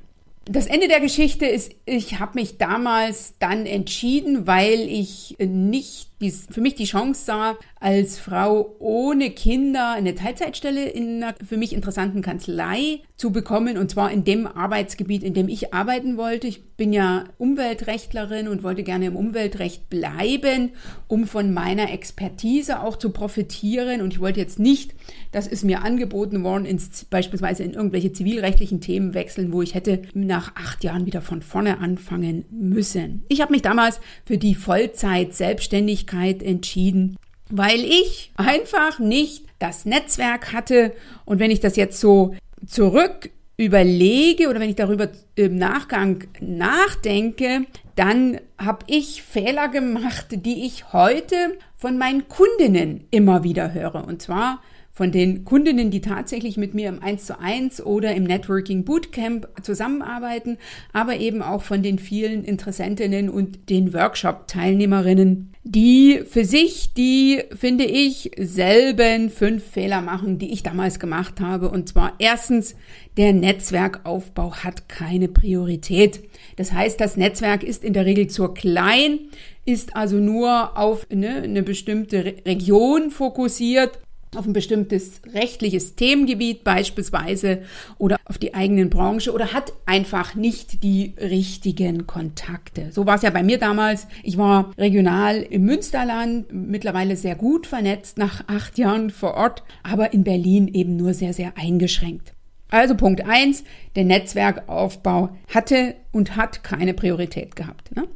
Das 0.48 0.66
Ende 0.66 0.86
der 0.86 1.00
Geschichte 1.00 1.46
ist, 1.46 1.72
ich 1.86 2.20
habe 2.20 2.38
mich 2.38 2.58
damals 2.58 3.34
dann 3.40 3.66
entschieden, 3.66 4.46
weil 4.46 4.78
ich 4.82 5.34
nicht 5.40 6.15
für 6.18 6.60
mich 6.60 6.74
die 6.74 6.84
Chance 6.84 7.24
sah, 7.24 7.56
als 7.78 8.18
Frau 8.18 8.74
ohne 8.78 9.30
Kinder 9.30 9.92
eine 9.92 10.14
Teilzeitstelle 10.14 10.88
in 10.88 11.22
einer 11.22 11.34
für 11.46 11.58
mich 11.58 11.74
interessanten 11.74 12.22
Kanzlei 12.22 13.00
zu 13.16 13.32
bekommen 13.32 13.76
und 13.76 13.90
zwar 13.90 14.10
in 14.10 14.24
dem 14.24 14.46
Arbeitsgebiet, 14.46 15.22
in 15.22 15.34
dem 15.34 15.48
ich 15.48 15.74
arbeiten 15.74 16.16
wollte. 16.16 16.46
Ich 16.46 16.64
bin 16.76 16.92
ja 16.92 17.24
Umweltrechtlerin 17.38 18.48
und 18.48 18.62
wollte 18.62 18.82
gerne 18.82 19.06
im 19.06 19.16
Umweltrecht 19.16 19.88
bleiben, 19.88 20.70
um 21.06 21.26
von 21.26 21.52
meiner 21.52 21.92
Expertise 21.92 22.82
auch 22.82 22.96
zu 22.96 23.10
profitieren 23.10 24.00
und 24.00 24.14
ich 24.14 24.20
wollte 24.20 24.40
jetzt 24.40 24.58
nicht, 24.58 24.94
das 25.32 25.46
ist 25.46 25.64
mir 25.64 25.82
angeboten 25.82 26.42
worden, 26.44 26.64
ins, 26.64 27.04
beispielsweise 27.04 27.62
in 27.62 27.72
irgendwelche 27.72 28.12
zivilrechtlichen 28.12 28.80
Themen 28.80 29.14
wechseln, 29.14 29.52
wo 29.52 29.62
ich 29.62 29.74
hätte 29.74 30.02
nach 30.14 30.54
acht 30.54 30.84
Jahren 30.84 31.06
wieder 31.06 31.20
von 31.20 31.42
vorne 31.42 31.78
anfangen 31.78 32.44
müssen. 32.50 33.24
Ich 33.28 33.40
habe 33.40 33.52
mich 33.52 33.62
damals 33.62 34.00
für 34.24 34.38
die 34.38 34.54
Vollzeit 34.54 35.34
selbstständig 35.34 36.05
Selbstständigkeit 36.06 36.42
entschieden, 36.42 37.16
weil 37.50 37.80
ich 37.80 38.32
einfach 38.36 38.98
nicht 38.98 39.44
das 39.58 39.84
Netzwerk 39.84 40.52
hatte. 40.52 40.92
Und 41.24 41.38
wenn 41.38 41.50
ich 41.50 41.60
das 41.60 41.76
jetzt 41.76 42.00
so 42.00 42.34
zurück 42.66 43.30
überlege 43.56 44.48
oder 44.48 44.60
wenn 44.60 44.68
ich 44.68 44.76
darüber 44.76 45.08
im 45.34 45.56
Nachgang 45.56 46.24
nachdenke, 46.40 47.66
dann 47.94 48.38
habe 48.58 48.84
ich 48.86 49.22
Fehler 49.22 49.68
gemacht, 49.68 50.26
die 50.30 50.66
ich 50.66 50.92
heute 50.92 51.36
von 51.76 51.96
meinen 51.96 52.28
Kundinnen 52.28 53.06
immer 53.10 53.44
wieder 53.44 53.72
höre. 53.72 54.06
Und 54.06 54.20
zwar 54.20 54.60
von 54.96 55.12
den 55.12 55.44
Kundinnen, 55.44 55.90
die 55.90 56.00
tatsächlich 56.00 56.56
mit 56.56 56.72
mir 56.72 56.88
im 56.88 57.02
1 57.02 57.26
zu 57.26 57.38
1 57.38 57.84
oder 57.84 58.14
im 58.14 58.24
Networking 58.24 58.84
Bootcamp 58.84 59.46
zusammenarbeiten, 59.60 60.56
aber 60.94 61.18
eben 61.18 61.42
auch 61.42 61.62
von 61.62 61.82
den 61.82 61.98
vielen 61.98 62.44
Interessentinnen 62.44 63.28
und 63.28 63.68
den 63.68 63.92
Workshop-Teilnehmerinnen, 63.92 65.52
die 65.64 66.22
für 66.26 66.46
sich 66.46 66.94
die, 66.94 67.42
finde 67.54 67.84
ich, 67.84 68.30
selben 68.38 69.28
fünf 69.28 69.64
Fehler 69.64 70.00
machen, 70.00 70.38
die 70.38 70.50
ich 70.50 70.62
damals 70.62 70.98
gemacht 70.98 71.40
habe. 71.40 71.68
Und 71.68 71.90
zwar 71.90 72.14
erstens, 72.18 72.74
der 73.18 73.34
Netzwerkaufbau 73.34 74.54
hat 74.54 74.88
keine 74.88 75.28
Priorität. 75.28 76.22
Das 76.56 76.72
heißt, 76.72 76.98
das 76.98 77.18
Netzwerk 77.18 77.64
ist 77.64 77.84
in 77.84 77.92
der 77.92 78.06
Regel 78.06 78.28
zu 78.28 78.48
klein, 78.48 79.18
ist 79.66 79.94
also 79.94 80.16
nur 80.16 80.78
auf 80.78 81.06
eine, 81.10 81.42
eine 81.42 81.62
bestimmte 81.62 82.36
Region 82.46 83.10
fokussiert 83.10 83.98
auf 84.34 84.46
ein 84.46 84.52
bestimmtes 84.52 85.20
rechtliches 85.32 85.94
Themengebiet 85.94 86.64
beispielsweise 86.64 87.62
oder 87.98 88.16
auf 88.24 88.38
die 88.38 88.54
eigenen 88.54 88.90
Branche 88.90 89.32
oder 89.32 89.52
hat 89.52 89.72
einfach 89.86 90.34
nicht 90.34 90.82
die 90.82 91.14
richtigen 91.20 92.06
Kontakte. 92.06 92.88
So 92.90 93.06
war 93.06 93.16
es 93.16 93.22
ja 93.22 93.30
bei 93.30 93.42
mir 93.42 93.58
damals. 93.58 94.06
Ich 94.22 94.36
war 94.36 94.72
regional 94.76 95.42
im 95.42 95.64
Münsterland, 95.64 96.52
mittlerweile 96.52 97.16
sehr 97.16 97.34
gut 97.34 97.66
vernetzt 97.66 98.18
nach 98.18 98.44
acht 98.48 98.78
Jahren 98.78 99.10
vor 99.10 99.34
Ort, 99.34 99.62
aber 99.82 100.12
in 100.12 100.24
Berlin 100.24 100.68
eben 100.68 100.96
nur 100.96 101.14
sehr, 101.14 101.32
sehr 101.32 101.52
eingeschränkt. 101.56 102.32
Also 102.68 102.96
Punkt 102.96 103.24
eins: 103.24 103.64
der 103.94 104.04
Netzwerkaufbau 104.04 105.30
hatte 105.48 105.94
und 106.12 106.36
hat 106.36 106.64
keine 106.64 106.94
Priorität 106.94 107.54
gehabt. 107.54 107.94
Ne? 107.94 108.08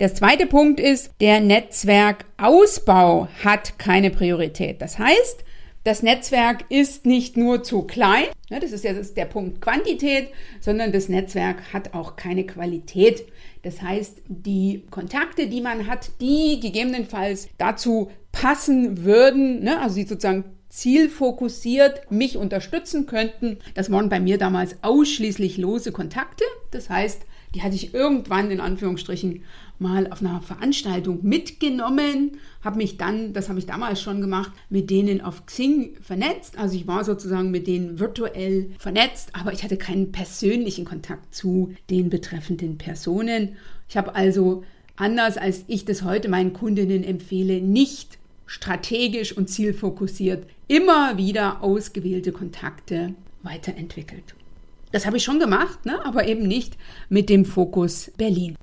Der 0.00 0.14
zweite 0.14 0.46
Punkt 0.46 0.80
ist, 0.80 1.10
der 1.20 1.40
Netzwerkausbau 1.40 3.28
hat 3.44 3.78
keine 3.78 4.08
Priorität. 4.10 4.80
Das 4.80 4.98
heißt, 4.98 5.44
das 5.84 6.02
Netzwerk 6.02 6.64
ist 6.70 7.04
nicht 7.04 7.36
nur 7.36 7.62
zu 7.62 7.82
klein, 7.82 8.24
ne, 8.48 8.60
das 8.60 8.72
ist 8.72 8.82
ja 8.82 8.94
der 8.94 9.26
Punkt 9.26 9.60
Quantität, 9.60 10.28
sondern 10.58 10.92
das 10.92 11.10
Netzwerk 11.10 11.74
hat 11.74 11.92
auch 11.92 12.16
keine 12.16 12.46
Qualität. 12.46 13.26
Das 13.62 13.82
heißt, 13.82 14.22
die 14.26 14.84
Kontakte, 14.90 15.48
die 15.48 15.60
man 15.60 15.86
hat, 15.86 16.12
die 16.22 16.60
gegebenenfalls 16.60 17.50
dazu 17.58 18.10
passen 18.32 19.04
würden, 19.04 19.62
ne, 19.62 19.82
also 19.82 19.96
die 19.96 20.06
sozusagen 20.06 20.44
zielfokussiert 20.70 22.10
mich 22.10 22.38
unterstützen 22.38 23.04
könnten. 23.04 23.58
Das 23.74 23.90
waren 23.90 24.08
bei 24.08 24.18
mir 24.18 24.38
damals 24.38 24.76
ausschließlich 24.80 25.58
lose 25.58 25.92
Kontakte. 25.92 26.44
Das 26.70 26.88
heißt, 26.88 27.20
die 27.54 27.62
hatte 27.62 27.74
ich 27.74 27.92
irgendwann 27.92 28.50
in 28.50 28.60
Anführungsstrichen 28.60 29.42
mal 29.80 30.10
auf 30.10 30.20
einer 30.20 30.40
Veranstaltung 30.40 31.20
mitgenommen, 31.22 32.38
habe 32.62 32.76
mich 32.76 32.96
dann, 32.96 33.32
das 33.32 33.48
habe 33.48 33.58
ich 33.58 33.66
damals 33.66 34.00
schon 34.00 34.20
gemacht, 34.20 34.52
mit 34.68 34.90
denen 34.90 35.20
auf 35.20 35.46
Xing 35.46 35.96
vernetzt. 36.00 36.58
Also 36.58 36.76
ich 36.76 36.86
war 36.86 37.04
sozusagen 37.04 37.50
mit 37.50 37.66
denen 37.66 37.98
virtuell 37.98 38.70
vernetzt, 38.78 39.30
aber 39.34 39.52
ich 39.52 39.62
hatte 39.64 39.76
keinen 39.76 40.12
persönlichen 40.12 40.84
Kontakt 40.84 41.34
zu 41.34 41.72
den 41.88 42.10
betreffenden 42.10 42.78
Personen. 42.78 43.56
Ich 43.88 43.96
habe 43.96 44.14
also 44.14 44.64
anders 44.96 45.38
als 45.38 45.64
ich 45.66 45.84
das 45.84 46.02
heute 46.02 46.28
meinen 46.28 46.52
Kundinnen 46.52 47.02
empfehle, 47.02 47.60
nicht 47.60 48.18
strategisch 48.46 49.36
und 49.36 49.48
zielfokussiert 49.48 50.46
immer 50.68 51.16
wieder 51.16 51.62
ausgewählte 51.62 52.32
Kontakte 52.32 53.14
weiterentwickelt. 53.42 54.34
Das 54.92 55.06
habe 55.06 55.16
ich 55.16 55.24
schon 55.24 55.38
gemacht, 55.38 55.86
ne? 55.86 56.04
aber 56.04 56.26
eben 56.26 56.46
nicht 56.46 56.76
mit 57.08 57.28
dem 57.28 57.44
Fokus 57.44 58.10
Berlin. 58.16 58.56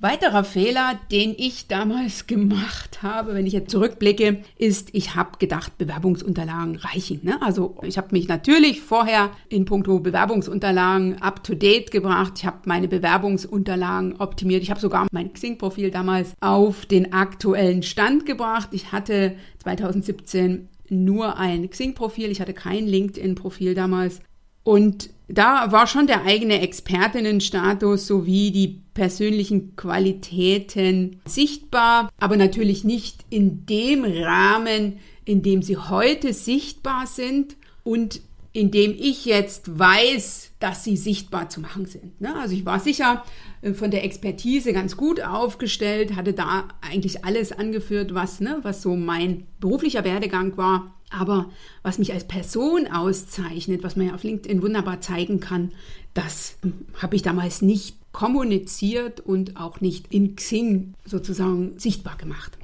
Weiterer 0.00 0.44
Fehler, 0.44 1.00
den 1.10 1.34
ich 1.36 1.66
damals 1.66 2.28
gemacht 2.28 3.02
habe, 3.02 3.34
wenn 3.34 3.48
ich 3.48 3.52
jetzt 3.52 3.72
zurückblicke, 3.72 4.44
ist, 4.56 4.90
ich 4.92 5.16
habe 5.16 5.38
gedacht, 5.40 5.76
Bewerbungsunterlagen 5.76 6.76
reichen. 6.76 7.18
Ne? 7.24 7.42
Also 7.42 7.76
ich 7.82 7.98
habe 7.98 8.08
mich 8.12 8.28
natürlich 8.28 8.80
vorher 8.80 9.32
in 9.48 9.64
puncto 9.64 9.98
Bewerbungsunterlagen 9.98 11.20
up-to-date 11.20 11.90
gebracht. 11.90 12.34
Ich 12.36 12.46
habe 12.46 12.58
meine 12.66 12.86
Bewerbungsunterlagen 12.86 14.20
optimiert. 14.20 14.62
Ich 14.62 14.70
habe 14.70 14.78
sogar 14.78 15.08
mein 15.10 15.32
Xing-Profil 15.32 15.90
damals 15.90 16.34
auf 16.38 16.86
den 16.86 17.12
aktuellen 17.12 17.82
Stand 17.82 18.24
gebracht. 18.24 18.68
Ich 18.70 18.92
hatte 18.92 19.34
2017 19.64 20.68
nur 20.90 21.38
ein 21.38 21.68
Xing-Profil. 21.68 22.30
Ich 22.30 22.40
hatte 22.40 22.54
kein 22.54 22.86
LinkedIn-Profil 22.86 23.74
damals. 23.74 24.20
Und 24.62 25.10
da 25.28 25.70
war 25.72 25.86
schon 25.86 26.06
der 26.06 26.24
eigene 26.24 26.62
Expertinnenstatus 26.62 28.06
sowie 28.06 28.50
die 28.50 28.80
persönlichen 28.94 29.76
Qualitäten 29.76 31.20
sichtbar, 31.26 32.08
aber 32.18 32.36
natürlich 32.36 32.82
nicht 32.82 33.24
in 33.28 33.66
dem 33.66 34.04
Rahmen, 34.04 34.98
in 35.24 35.42
dem 35.42 35.60
sie 35.62 35.76
heute 35.76 36.32
sichtbar 36.32 37.06
sind. 37.06 37.56
Und 37.84 38.22
in 38.58 38.72
dem 38.72 38.92
ich 38.98 39.24
jetzt 39.24 39.78
weiß, 39.78 40.50
dass 40.58 40.82
sie 40.82 40.96
sichtbar 40.96 41.48
zu 41.48 41.60
machen 41.60 41.86
sind. 41.86 42.20
Ne? 42.20 42.34
Also 42.34 42.56
ich 42.56 42.66
war 42.66 42.80
sicher 42.80 43.24
äh, 43.62 43.72
von 43.72 43.92
der 43.92 44.04
Expertise 44.04 44.72
ganz 44.72 44.96
gut 44.96 45.20
aufgestellt, 45.20 46.16
hatte 46.16 46.32
da 46.32 46.66
eigentlich 46.80 47.24
alles 47.24 47.52
angeführt, 47.52 48.14
was, 48.14 48.40
ne, 48.40 48.58
was 48.62 48.82
so 48.82 48.96
mein 48.96 49.46
beruflicher 49.60 50.02
Werdegang 50.02 50.56
war. 50.56 50.92
Aber 51.10 51.50
was 51.84 51.98
mich 51.98 52.12
als 52.12 52.26
Person 52.26 52.88
auszeichnet, 52.88 53.84
was 53.84 53.94
man 53.94 54.08
ja 54.08 54.14
auf 54.14 54.24
LinkedIn 54.24 54.60
wunderbar 54.60 55.00
zeigen 55.00 55.38
kann, 55.38 55.70
das 56.12 56.56
hm, 56.62 56.86
habe 57.00 57.14
ich 57.14 57.22
damals 57.22 57.62
nicht 57.62 57.96
kommuniziert 58.10 59.20
und 59.20 59.56
auch 59.56 59.80
nicht 59.80 60.12
in 60.12 60.34
Xing 60.34 60.94
sozusagen 61.04 61.78
sichtbar 61.78 62.16
gemacht. 62.16 62.57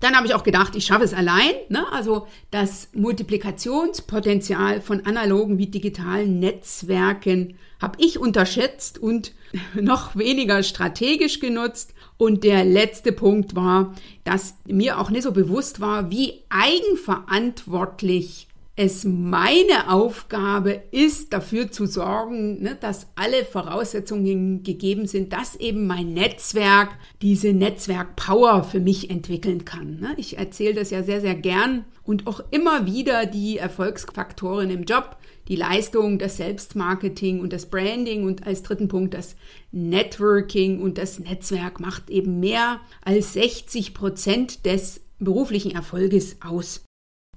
Dann 0.00 0.16
habe 0.16 0.26
ich 0.26 0.34
auch 0.34 0.44
gedacht, 0.44 0.76
ich 0.76 0.86
schaffe 0.86 1.04
es 1.04 1.14
allein. 1.14 1.52
Ne? 1.68 1.84
Also 1.92 2.26
das 2.50 2.88
Multiplikationspotenzial 2.92 4.80
von 4.80 5.06
analogen 5.06 5.58
wie 5.58 5.66
digitalen 5.66 6.38
Netzwerken 6.38 7.58
habe 7.80 7.98
ich 8.00 8.18
unterschätzt 8.18 8.98
und 8.98 9.34
noch 9.74 10.16
weniger 10.16 10.62
strategisch 10.62 11.40
genutzt. 11.40 11.94
Und 12.16 12.42
der 12.42 12.64
letzte 12.64 13.12
Punkt 13.12 13.54
war, 13.54 13.94
dass 14.24 14.56
mir 14.66 14.98
auch 14.98 15.10
nicht 15.10 15.22
so 15.22 15.30
bewusst 15.30 15.80
war, 15.80 16.10
wie 16.10 16.42
eigenverantwortlich 16.48 18.47
es 18.78 19.02
meine 19.02 19.90
Aufgabe 19.90 20.80
ist, 20.92 21.32
dafür 21.32 21.68
zu 21.72 21.84
sorgen, 21.86 22.62
ne, 22.62 22.78
dass 22.80 23.08
alle 23.16 23.44
Voraussetzungen 23.44 24.62
gegeben 24.62 25.08
sind, 25.08 25.32
dass 25.32 25.56
eben 25.56 25.88
mein 25.88 26.14
Netzwerk 26.14 26.90
diese 27.20 27.52
Netzwerk-Power 27.52 28.62
für 28.62 28.78
mich 28.78 29.10
entwickeln 29.10 29.64
kann. 29.64 29.98
Ne. 29.98 30.14
Ich 30.16 30.38
erzähle 30.38 30.74
das 30.74 30.90
ja 30.90 31.02
sehr, 31.02 31.20
sehr 31.20 31.34
gern 31.34 31.86
und 32.04 32.28
auch 32.28 32.40
immer 32.52 32.86
wieder 32.86 33.26
die 33.26 33.58
Erfolgsfaktoren 33.58 34.70
im 34.70 34.84
Job, 34.84 35.16
die 35.48 35.56
Leistung, 35.56 36.20
das 36.20 36.36
Selbstmarketing 36.36 37.40
und 37.40 37.52
das 37.52 37.66
Branding 37.66 38.22
und 38.22 38.46
als 38.46 38.62
dritten 38.62 38.86
Punkt 38.86 39.12
das 39.12 39.34
Networking 39.72 40.80
und 40.80 40.98
das 40.98 41.18
Netzwerk 41.18 41.80
macht 41.80 42.10
eben 42.10 42.38
mehr 42.38 42.80
als 43.04 43.32
60 43.32 43.92
Prozent 43.92 44.66
des 44.66 45.00
beruflichen 45.18 45.72
Erfolges 45.72 46.36
aus. 46.42 46.84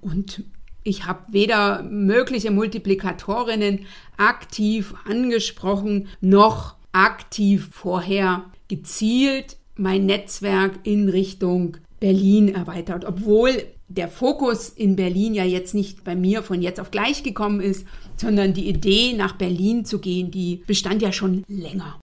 Und 0.01 0.43
ich 0.83 1.05
habe 1.05 1.21
weder 1.31 1.83
mögliche 1.83 2.51
Multiplikatorinnen 2.51 3.85
aktiv 4.17 4.93
angesprochen, 5.05 6.07
noch 6.21 6.75
aktiv 6.91 7.69
vorher 7.71 8.45
gezielt 8.67 9.57
mein 9.75 10.05
Netzwerk 10.05 10.79
in 10.83 11.09
Richtung 11.09 11.77
Berlin 11.99 12.49
erweitert, 12.49 13.05
obwohl 13.05 13.51
der 13.87 14.07
Fokus 14.07 14.69
in 14.69 14.95
Berlin 14.95 15.33
ja 15.33 15.43
jetzt 15.43 15.73
nicht 15.73 16.03
bei 16.03 16.15
mir 16.15 16.43
von 16.43 16.61
jetzt 16.61 16.79
auf 16.79 16.91
gleich 16.91 17.23
gekommen 17.23 17.61
ist, 17.61 17.85
sondern 18.15 18.53
die 18.53 18.69
Idee 18.69 19.13
nach 19.13 19.33
Berlin 19.33 19.85
zu 19.85 19.99
gehen, 19.99 20.31
die 20.31 20.63
bestand 20.65 21.01
ja 21.01 21.11
schon 21.11 21.43
länger. 21.47 21.99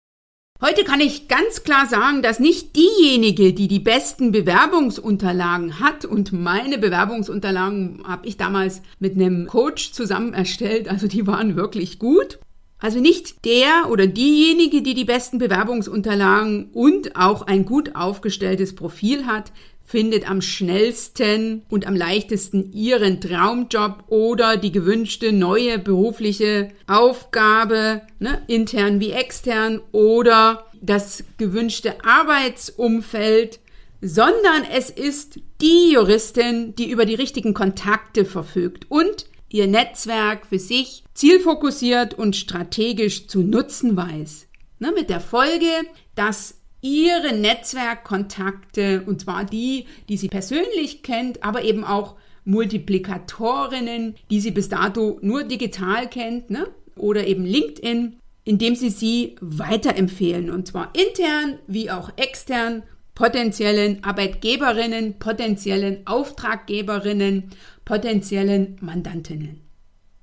Heute 0.60 0.82
kann 0.82 0.98
ich 0.98 1.28
ganz 1.28 1.62
klar 1.62 1.86
sagen, 1.86 2.20
dass 2.20 2.40
nicht 2.40 2.74
diejenige, 2.74 3.52
die 3.52 3.68
die 3.68 3.78
besten 3.78 4.32
Bewerbungsunterlagen 4.32 5.78
hat, 5.78 6.04
und 6.04 6.32
meine 6.32 6.78
Bewerbungsunterlagen 6.78 8.02
habe 8.04 8.26
ich 8.26 8.36
damals 8.38 8.82
mit 8.98 9.14
einem 9.14 9.46
Coach 9.46 9.92
zusammen 9.92 10.34
erstellt, 10.34 10.88
also 10.88 11.06
die 11.06 11.28
waren 11.28 11.54
wirklich 11.54 12.00
gut. 12.00 12.40
Also 12.80 12.98
nicht 12.98 13.44
der 13.44 13.88
oder 13.88 14.08
diejenige, 14.08 14.82
die 14.82 14.94
die 14.94 15.04
besten 15.04 15.38
Bewerbungsunterlagen 15.38 16.70
und 16.72 17.14
auch 17.14 17.42
ein 17.42 17.64
gut 17.64 17.94
aufgestelltes 17.94 18.74
Profil 18.74 19.26
hat, 19.26 19.52
findet 19.88 20.28
am 20.28 20.42
schnellsten 20.42 21.62
und 21.70 21.86
am 21.86 21.96
leichtesten 21.96 22.74
ihren 22.74 23.22
Traumjob 23.22 24.04
oder 24.08 24.58
die 24.58 24.70
gewünschte 24.70 25.32
neue 25.32 25.78
berufliche 25.78 26.68
Aufgabe, 26.86 28.02
ne, 28.18 28.42
intern 28.48 29.00
wie 29.00 29.12
extern, 29.12 29.80
oder 29.92 30.66
das 30.82 31.24
gewünschte 31.38 32.04
Arbeitsumfeld, 32.04 33.60
sondern 34.02 34.64
es 34.70 34.90
ist 34.90 35.40
die 35.62 35.92
Juristin, 35.92 36.74
die 36.74 36.90
über 36.90 37.06
die 37.06 37.14
richtigen 37.14 37.54
Kontakte 37.54 38.26
verfügt 38.26 38.90
und 38.90 39.24
ihr 39.48 39.68
Netzwerk 39.68 40.44
für 40.44 40.58
sich 40.58 41.02
zielfokussiert 41.14 42.12
und 42.12 42.36
strategisch 42.36 43.26
zu 43.26 43.40
nutzen 43.40 43.96
weiß. 43.96 44.48
Ne, 44.80 44.92
mit 44.94 45.08
der 45.08 45.20
Folge, 45.20 45.70
dass 46.14 46.57
ihre 46.80 47.34
Netzwerkkontakte, 47.34 49.02
und 49.06 49.20
zwar 49.20 49.44
die, 49.44 49.86
die 50.08 50.16
sie 50.16 50.28
persönlich 50.28 51.02
kennt, 51.02 51.42
aber 51.42 51.62
eben 51.62 51.84
auch 51.84 52.16
Multiplikatorinnen, 52.44 54.14
die 54.30 54.40
sie 54.40 54.50
bis 54.52 54.68
dato 54.68 55.18
nur 55.20 55.44
digital 55.44 56.08
kennt, 56.08 56.50
ne? 56.50 56.68
oder 56.96 57.26
eben 57.26 57.44
LinkedIn, 57.44 58.18
indem 58.44 58.74
sie 58.74 58.90
sie 58.90 59.36
weiterempfehlen, 59.40 60.50
und 60.50 60.66
zwar 60.66 60.92
intern 60.94 61.58
wie 61.66 61.90
auch 61.90 62.10
extern, 62.16 62.82
potenziellen 63.14 64.04
Arbeitgeberinnen, 64.04 65.18
potenziellen 65.18 66.06
Auftraggeberinnen, 66.06 67.50
potenziellen 67.84 68.78
Mandantinnen. 68.80 69.67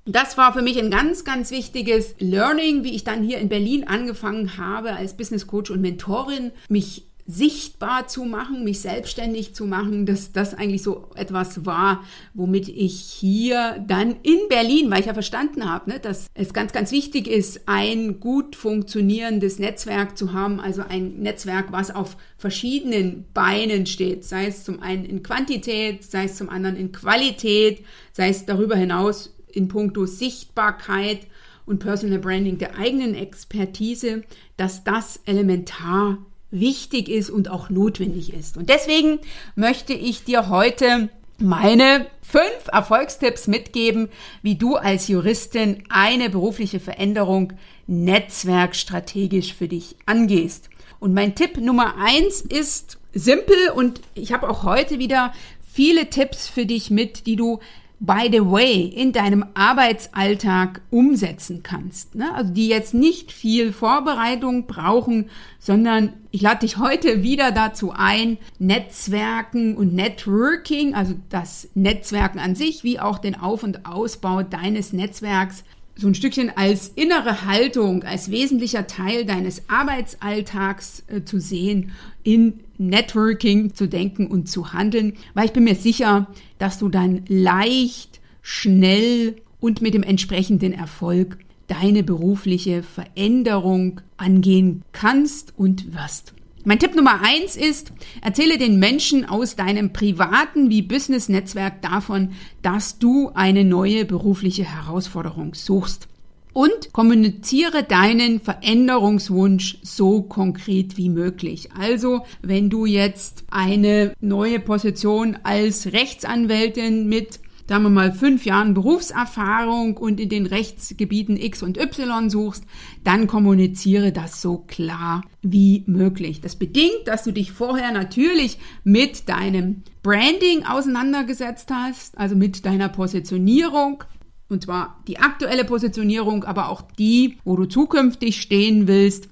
Das 0.08 0.38
war 0.38 0.52
für 0.52 0.62
mich 0.62 0.78
ein 0.78 0.90
ganz, 0.90 1.24
ganz 1.24 1.50
wichtiges 1.50 2.14
Learning, 2.20 2.84
wie 2.84 2.94
ich 2.94 3.02
dann 3.02 3.24
hier 3.24 3.38
in 3.38 3.48
Berlin 3.48 3.88
angefangen 3.88 4.56
habe, 4.56 4.92
als 4.92 5.16
Business 5.16 5.48
Coach 5.48 5.72
und 5.72 5.80
Mentorin, 5.80 6.52
mich 6.68 7.08
sichtbar 7.28 8.06
zu 8.06 8.24
machen, 8.24 8.62
mich 8.62 8.80
selbstständig 8.80 9.52
zu 9.52 9.66
machen, 9.66 10.06
dass 10.06 10.30
das 10.30 10.54
eigentlich 10.54 10.84
so 10.84 11.10
etwas 11.16 11.66
war, 11.66 12.04
womit 12.34 12.68
ich 12.68 13.00
hier 13.00 13.84
dann 13.84 14.14
in 14.22 14.38
Berlin, 14.48 14.92
weil 14.92 15.00
ich 15.00 15.06
ja 15.06 15.12
verstanden 15.12 15.68
habe, 15.68 15.90
ne, 15.90 15.98
dass 15.98 16.28
es 16.34 16.54
ganz, 16.54 16.72
ganz 16.72 16.92
wichtig 16.92 17.26
ist, 17.26 17.62
ein 17.66 18.20
gut 18.20 18.54
funktionierendes 18.54 19.58
Netzwerk 19.58 20.16
zu 20.16 20.32
haben, 20.32 20.60
also 20.60 20.82
ein 20.88 21.18
Netzwerk, 21.18 21.72
was 21.72 21.92
auf 21.92 22.16
verschiedenen 22.38 23.24
Beinen 23.34 23.86
steht, 23.86 24.24
sei 24.24 24.46
es 24.46 24.62
zum 24.62 24.80
einen 24.80 25.04
in 25.04 25.24
Quantität, 25.24 26.04
sei 26.04 26.26
es 26.26 26.36
zum 26.36 26.48
anderen 26.48 26.76
in 26.76 26.92
Qualität, 26.92 27.84
sei 28.12 28.28
es 28.28 28.46
darüber 28.46 28.76
hinaus 28.76 29.35
in 29.56 29.68
puncto 29.68 30.06
Sichtbarkeit 30.06 31.26
und 31.64 31.80
Personal 31.80 32.18
Branding 32.18 32.58
der 32.58 32.78
eigenen 32.78 33.14
Expertise, 33.14 34.22
dass 34.56 34.84
das 34.84 35.20
elementar 35.26 36.18
wichtig 36.50 37.08
ist 37.08 37.30
und 37.30 37.50
auch 37.50 37.70
notwendig 37.70 38.32
ist. 38.32 38.56
Und 38.56 38.70
deswegen 38.70 39.18
möchte 39.56 39.92
ich 39.92 40.24
dir 40.24 40.48
heute 40.48 41.08
meine 41.38 42.06
fünf 42.22 42.68
Erfolgstipps 42.72 43.46
mitgeben, 43.46 44.08
wie 44.42 44.54
du 44.54 44.76
als 44.76 45.08
Juristin 45.08 45.84
eine 45.90 46.30
berufliche 46.30 46.80
Veränderung 46.80 47.52
netzwerkstrategisch 47.86 49.54
für 49.54 49.68
dich 49.68 49.96
angehst. 50.06 50.70
Und 50.98 51.12
mein 51.12 51.34
Tipp 51.34 51.58
Nummer 51.58 51.96
eins 51.98 52.40
ist 52.40 52.98
simpel 53.12 53.70
und 53.74 54.00
ich 54.14 54.32
habe 54.32 54.48
auch 54.48 54.64
heute 54.64 54.98
wieder 54.98 55.32
viele 55.70 56.08
Tipps 56.08 56.48
für 56.48 56.64
dich 56.64 56.90
mit, 56.90 57.26
die 57.26 57.36
du 57.36 57.60
by 57.98 58.28
the 58.30 58.40
way, 58.40 58.82
in 58.82 59.12
deinem 59.12 59.44
Arbeitsalltag 59.54 60.82
umsetzen 60.90 61.62
kannst. 61.62 62.14
Ne? 62.14 62.32
Also 62.34 62.52
die 62.52 62.68
jetzt 62.68 62.92
nicht 62.92 63.32
viel 63.32 63.72
Vorbereitung 63.72 64.66
brauchen, 64.66 65.30
sondern 65.58 66.12
ich 66.30 66.42
lade 66.42 66.60
dich 66.60 66.76
heute 66.76 67.22
wieder 67.22 67.52
dazu 67.52 67.92
ein, 67.96 68.36
Netzwerken 68.58 69.76
und 69.76 69.94
Networking, 69.94 70.94
also 70.94 71.14
das 71.30 71.68
Netzwerken 71.74 72.38
an 72.38 72.54
sich, 72.54 72.84
wie 72.84 73.00
auch 73.00 73.18
den 73.18 73.34
Auf- 73.34 73.62
und 73.62 73.86
Ausbau 73.86 74.42
deines 74.42 74.92
Netzwerks 74.92 75.64
so 75.98 76.08
ein 76.08 76.14
Stückchen 76.14 76.52
als 76.54 76.88
innere 76.88 77.46
Haltung, 77.46 78.02
als 78.02 78.30
wesentlicher 78.30 78.86
Teil 78.86 79.24
deines 79.24 79.62
Arbeitsalltags 79.68 81.04
äh, 81.06 81.24
zu 81.24 81.40
sehen, 81.40 81.92
in 82.22 82.60
Networking 82.78 83.74
zu 83.74 83.88
denken 83.88 84.26
und 84.26 84.48
zu 84.48 84.72
handeln, 84.72 85.14
weil 85.34 85.46
ich 85.46 85.52
bin 85.52 85.64
mir 85.64 85.74
sicher, 85.74 86.28
dass 86.58 86.78
du 86.78 86.88
dann 86.88 87.22
leicht, 87.28 88.20
schnell 88.42 89.36
und 89.60 89.82
mit 89.82 89.94
dem 89.94 90.02
entsprechenden 90.02 90.72
Erfolg 90.72 91.38
deine 91.66 92.02
berufliche 92.02 92.82
Veränderung 92.82 94.00
angehen 94.16 94.82
kannst 94.92 95.52
und 95.56 95.94
wirst. 95.94 96.32
Mein 96.64 96.80
Tipp 96.80 96.96
Nummer 96.96 97.20
eins 97.22 97.54
ist, 97.54 97.92
erzähle 98.22 98.58
den 98.58 98.80
Menschen 98.80 99.24
aus 99.24 99.54
deinem 99.54 99.92
privaten 99.92 100.68
wie 100.68 100.82
Business-Netzwerk 100.82 101.80
davon, 101.80 102.32
dass 102.62 102.98
du 102.98 103.30
eine 103.34 103.62
neue 103.62 104.04
berufliche 104.04 104.64
Herausforderung 104.64 105.54
suchst. 105.54 106.08
Und 106.56 106.90
kommuniziere 106.94 107.82
deinen 107.82 108.40
Veränderungswunsch 108.40 109.76
so 109.82 110.22
konkret 110.22 110.96
wie 110.96 111.10
möglich. 111.10 111.68
Also, 111.78 112.22
wenn 112.40 112.70
du 112.70 112.86
jetzt 112.86 113.44
eine 113.50 114.14
neue 114.22 114.58
Position 114.58 115.36
als 115.42 115.92
Rechtsanwältin 115.92 117.08
mit 117.08 117.40
sagen 117.68 117.82
wir 117.82 117.90
mal, 117.90 118.12
fünf 118.12 118.46
Jahren 118.46 118.72
Berufserfahrung 118.72 119.98
und 119.98 120.18
in 120.18 120.30
den 120.30 120.46
Rechtsgebieten 120.46 121.36
X 121.36 121.62
und 121.62 121.78
Y 121.78 122.30
suchst, 122.30 122.64
dann 123.04 123.26
kommuniziere 123.26 124.12
das 124.12 124.40
so 124.40 124.58
klar 124.66 125.24
wie 125.42 125.82
möglich. 125.86 126.40
Das 126.40 126.56
bedingt, 126.56 127.02
dass 127.06 127.24
du 127.24 127.32
dich 127.32 127.52
vorher 127.52 127.92
natürlich 127.92 128.58
mit 128.82 129.28
deinem 129.28 129.82
Branding 130.02 130.64
auseinandergesetzt 130.64 131.68
hast, 131.70 132.16
also 132.16 132.34
mit 132.34 132.64
deiner 132.64 132.88
Positionierung. 132.88 134.04
Und 134.48 134.64
zwar 134.64 135.02
die 135.08 135.18
aktuelle 135.18 135.64
Positionierung, 135.64 136.44
aber 136.44 136.68
auch 136.68 136.82
die, 136.82 137.38
wo 137.44 137.56
du 137.56 137.66
zukünftig 137.66 138.40
stehen 138.40 138.86
willst. 138.86 139.28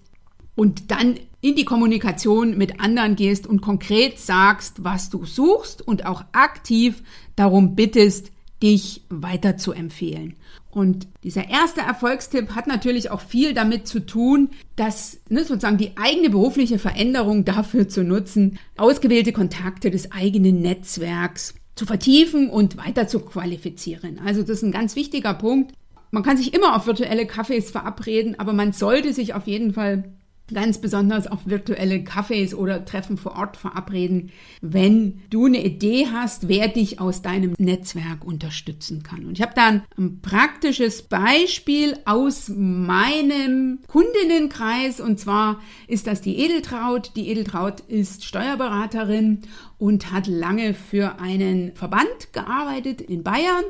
Und 0.57 0.91
dann 0.91 1.17
in 1.41 1.57
die 1.57 1.65
Kommunikation 1.65 2.57
mit 2.57 2.81
anderen 2.81 3.17
gehst 3.17 3.47
und 3.47 3.61
konkret 3.61 4.19
sagst, 4.19 4.83
was 4.83 5.11
du 5.11 5.27
suchst 5.27 5.87
und 5.87 6.07
auch 6.07 6.25
aktiv 6.33 7.03
darum 7.37 7.75
bittest, 7.75 8.33
dich 8.63 9.03
weiter 9.11 9.57
zu 9.59 9.73
empfehlen. 9.73 10.37
Und 10.71 11.07
dieser 11.23 11.49
erste 11.51 11.83
Erfolgstipp 11.83 12.55
hat 12.55 12.67
natürlich 12.67 13.11
auch 13.11 13.21
viel 13.21 13.53
damit 13.53 13.87
zu 13.87 14.01
tun, 14.01 14.49
dass 14.75 15.21
ne, 15.29 15.45
sozusagen 15.45 15.77
die 15.77 15.97
eigene 15.97 16.31
berufliche 16.31 16.79
Veränderung 16.79 17.45
dafür 17.45 17.89
zu 17.89 18.03
nutzen, 18.03 18.59
ausgewählte 18.77 19.33
Kontakte 19.33 19.91
des 19.91 20.13
eigenen 20.13 20.63
Netzwerks 20.63 21.55
zu 21.75 21.87
vertiefen 21.87 22.51
und 22.51 22.77
weiter 22.77 23.09
zu 23.09 23.21
qualifizieren. 23.21 24.21
Also 24.25 24.43
das 24.43 24.59
ist 24.59 24.63
ein 24.63 24.73
ganz 24.73 24.97
wichtiger 24.97 25.35
Punkt. 25.35 25.73
Man 26.11 26.23
kann 26.23 26.37
sich 26.37 26.55
immer 26.55 26.77
auf 26.77 26.87
virtuelle 26.87 27.25
Cafés 27.25 27.73
verabreden, 27.73 28.39
aber 28.39 28.53
man 28.53 28.73
sollte 28.73 29.13
sich 29.13 29.35
auf 29.35 29.47
jeden 29.47 29.73
Fall 29.73 30.05
ganz 30.53 30.79
besonders 30.79 31.27
auf 31.27 31.47
virtuelle 31.47 31.97
Cafés 31.97 32.55
oder 32.55 32.85
Treffen 32.85 33.17
vor 33.17 33.37
Ort 33.37 33.57
verabreden, 33.57 34.31
wenn 34.61 35.23
du 35.31 35.47
eine 35.47 35.65
Idee 35.65 36.09
hast, 36.13 36.49
wer 36.49 36.69
dich 36.69 37.01
aus 37.01 37.23
deinem 37.23 37.55
Netzwerk 37.59 38.25
unterstützen 38.25 39.03
kann. 39.03 39.25
Und 39.25 39.39
ich 39.39 39.43
habe 39.43 39.55
da 39.55 39.69
ein, 39.97 40.21
praktisches 40.21 41.03
Beispiel 41.03 41.97
aus 42.05 42.51
meinem 42.55 43.79
Kundinnenkreis 43.87 45.01
und 45.01 45.19
zwar 45.19 45.61
ist 45.89 46.07
das 46.07 46.21
die 46.21 46.39
Edeltraut. 46.39 47.13
Die 47.17 47.29
Edeltraut 47.29 47.81
ist 47.81 48.25
Steuerberaterin 48.25 49.41
und 49.79 50.13
hat 50.13 50.27
lange 50.27 50.75
für 50.75 51.21
einen 51.21 51.75
Verband 51.75 52.33
gearbeitet 52.33 53.01
in 53.01 53.23
Bayern 53.23 53.65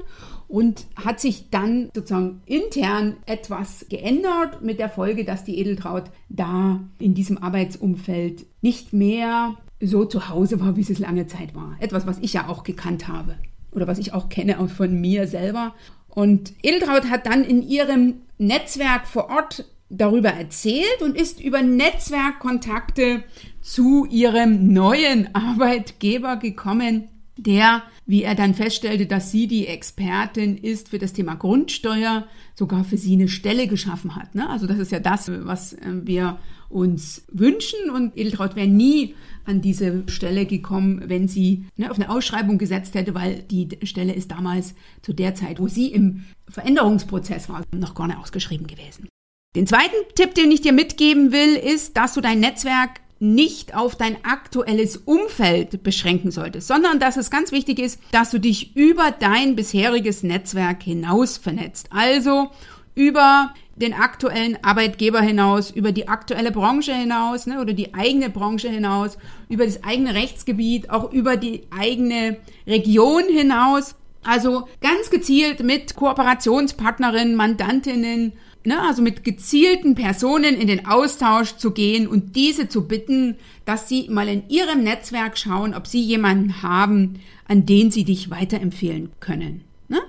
und 0.49 0.87
hat 0.97 1.21
sich 1.21 1.51
dann 1.51 1.91
sozusagen 1.95 2.43
intern 2.47 3.17
etwas 3.27 3.87
geändert 3.89 4.63
mit 4.63 4.79
der 4.79 4.89
Folge, 4.89 5.25
dass 5.25 5.45
die 5.45 5.59
Edeltraut 5.59 6.05
da 6.29 6.81
in 6.99 7.15
diesem 7.15 7.39
Arbeitsumfeld 7.39 8.47
nicht 8.61 8.93
mehr 8.93 9.57
so 9.81 10.05
zu 10.05 10.29
Hause 10.29 10.61
war, 10.61 10.77
wie 10.77 10.81
es 10.81 10.99
lange 10.99 11.27
Zeit 11.27 11.55
war. 11.55 11.77
Etwas, 11.81 12.07
was 12.07 12.19
ich 12.21 12.33
ja 12.33 12.49
auch 12.49 12.63
gekannt 12.63 13.09
habe 13.09 13.37
oder 13.73 13.87
was 13.87 13.99
ich 13.99 14.13
auch 14.13 14.29
kenne 14.29 14.61
auch 14.61 14.69
von 14.69 15.01
mir 15.01 15.27
selber. 15.27 15.75
Und 16.09 16.53
Edeltraut 16.63 17.11
hat 17.11 17.27
dann 17.27 17.45
in 17.45 17.63
ihrem 17.63 18.23
Netzwerk 18.39 19.07
vor 19.07 19.31
Ort 19.31 19.65
darüber 19.91 20.31
erzählt 20.31 21.03
und 21.03 21.17
ist 21.17 21.41
über 21.41 21.63
Netzwerkkontakte 21.63 23.25
zu 23.61 24.07
ihrem 24.07 24.73
neuen 24.73 25.35
Arbeitgeber 25.35 26.37
gekommen, 26.37 27.09
der, 27.37 27.83
wie 28.07 28.23
er 28.23 28.35
dann 28.35 28.55
feststellte, 28.55 29.07
dass 29.07 29.31
sie 29.31 29.47
die 29.47 29.67
Expertin 29.67 30.57
ist 30.57 30.91
für 30.91 30.99
das 30.99 31.13
Thema 31.13 31.35
Grundsteuer, 31.35 32.27
sogar 32.55 32.85
für 32.85 32.97
sie 32.97 33.15
eine 33.15 33.29
Stelle 33.29 33.67
geschaffen 33.67 34.17
hat. 34.17 34.35
Ne? 34.35 34.49
Also 34.49 34.67
das 34.67 34.79
ist 34.79 34.93
ja 34.93 35.01
das, 35.01 35.31
was 35.31 35.73
äh, 35.75 35.79
wir 36.05 36.39
uns 36.69 37.25
wünschen 37.31 37.91
und 37.91 38.17
Edeltraut 38.17 38.57
wäre 38.57 38.67
nie 38.67 39.15
an 39.45 39.61
diese 39.61 40.03
Stelle 40.09 40.47
gekommen, 40.47 41.05
wenn 41.07 41.29
sie 41.29 41.67
ne, 41.77 41.91
auf 41.91 41.99
eine 41.99 42.11
Ausschreibung 42.11 42.59
gesetzt 42.59 42.95
hätte, 42.95 43.15
weil 43.15 43.43
die 43.43 43.69
Stelle 43.85 44.13
ist 44.13 44.31
damals 44.31 44.75
zu 45.03 45.13
der 45.13 45.35
Zeit, 45.35 45.61
wo 45.61 45.69
sie 45.69 45.89
im 45.89 46.25
Veränderungsprozess 46.49 47.49
war, 47.49 47.63
noch 47.75 47.95
gar 47.95 48.09
nicht 48.09 48.19
ausgeschrieben 48.19 48.67
gewesen. 48.67 49.09
Den 49.55 49.67
zweiten 49.69 49.95
Tipp, 50.17 50.35
den 50.35 50.51
ich 50.51 50.63
dir 50.63 50.73
mitgeben 50.73 51.31
will, 51.31 51.55
ist, 51.55 51.97
dass 51.97 52.15
du 52.15 52.21
dein 52.21 52.41
Netzwerk 52.41 53.01
nicht 53.25 53.75
auf 53.75 53.97
dein 53.97 54.23
aktuelles 54.25 54.99
Umfeld 54.99 55.83
beschränken 55.83 56.31
solltest, 56.31 56.69
sondern 56.69 57.01
dass 57.01 57.17
es 57.17 57.31
ganz 57.31 57.53
wichtig 57.53 57.79
ist, 57.79 57.99
dass 58.13 58.31
du 58.31 58.39
dich 58.39 58.77
über 58.77 59.11
dein 59.19 59.57
bisheriges 59.57 60.23
Netzwerk 60.23 60.83
hinaus 60.83 61.39
vernetzt. 61.39 61.89
Also 61.91 62.51
über 62.95 63.55
den 63.77 63.95
aktuellen 63.95 64.59
Arbeitgeber 64.63 65.21
hinaus, 65.21 65.71
über 65.71 65.91
die 65.91 66.07
aktuelle 66.07 66.53
Branche 66.53 66.95
hinaus 66.95 67.47
ne, 67.47 67.61
oder 67.61 67.73
die 67.73 67.95
eigene 67.95 68.31
Branche 68.31 68.69
hinaus, 68.69 69.19
über 69.49 69.65
das 69.65 69.83
eigene 69.83 70.15
Rechtsgebiet, 70.15 70.91
auch 70.91 71.11
über 71.11 71.37
die 71.37 71.63
eigene 71.77 72.37
Region 72.67 73.25
hinaus. 73.29 73.97
Also 74.23 74.69
ganz 74.81 75.11
gezielt 75.11 75.63
mit 75.63 75.97
Kooperationspartnerinnen, 75.97 77.35
Mandantinnen, 77.35 78.33
ne, 78.65 78.81
also 78.81 79.03
mit 79.03 79.25
gezielten 79.25 79.95
Personen 79.95 80.55
in 80.57 80.67
den 80.67 80.87
Austausch 80.87 81.57
zu 81.57 81.71
gehen 81.71 82.07
und 82.07 82.37
diese 82.37 82.69
zu 82.69 82.89
bitten, 82.89 83.37
dass 83.65 83.89
sie 83.89 84.09
mal 84.09 84.29
in 84.29 84.49
ihrem 84.49 84.83
Netzwerk 84.83 85.39
schauen, 85.39 85.75
ob 85.75 85.87
sie 85.87 86.01
jemanden 86.01 86.63
haben, 86.63 87.21
an 87.47 87.67
den 87.67 87.91
sie 87.91 88.05
dich 88.05 88.31
weiterempfehlen 88.31 89.13
können. 89.21 89.63
Ne? 89.89 90.01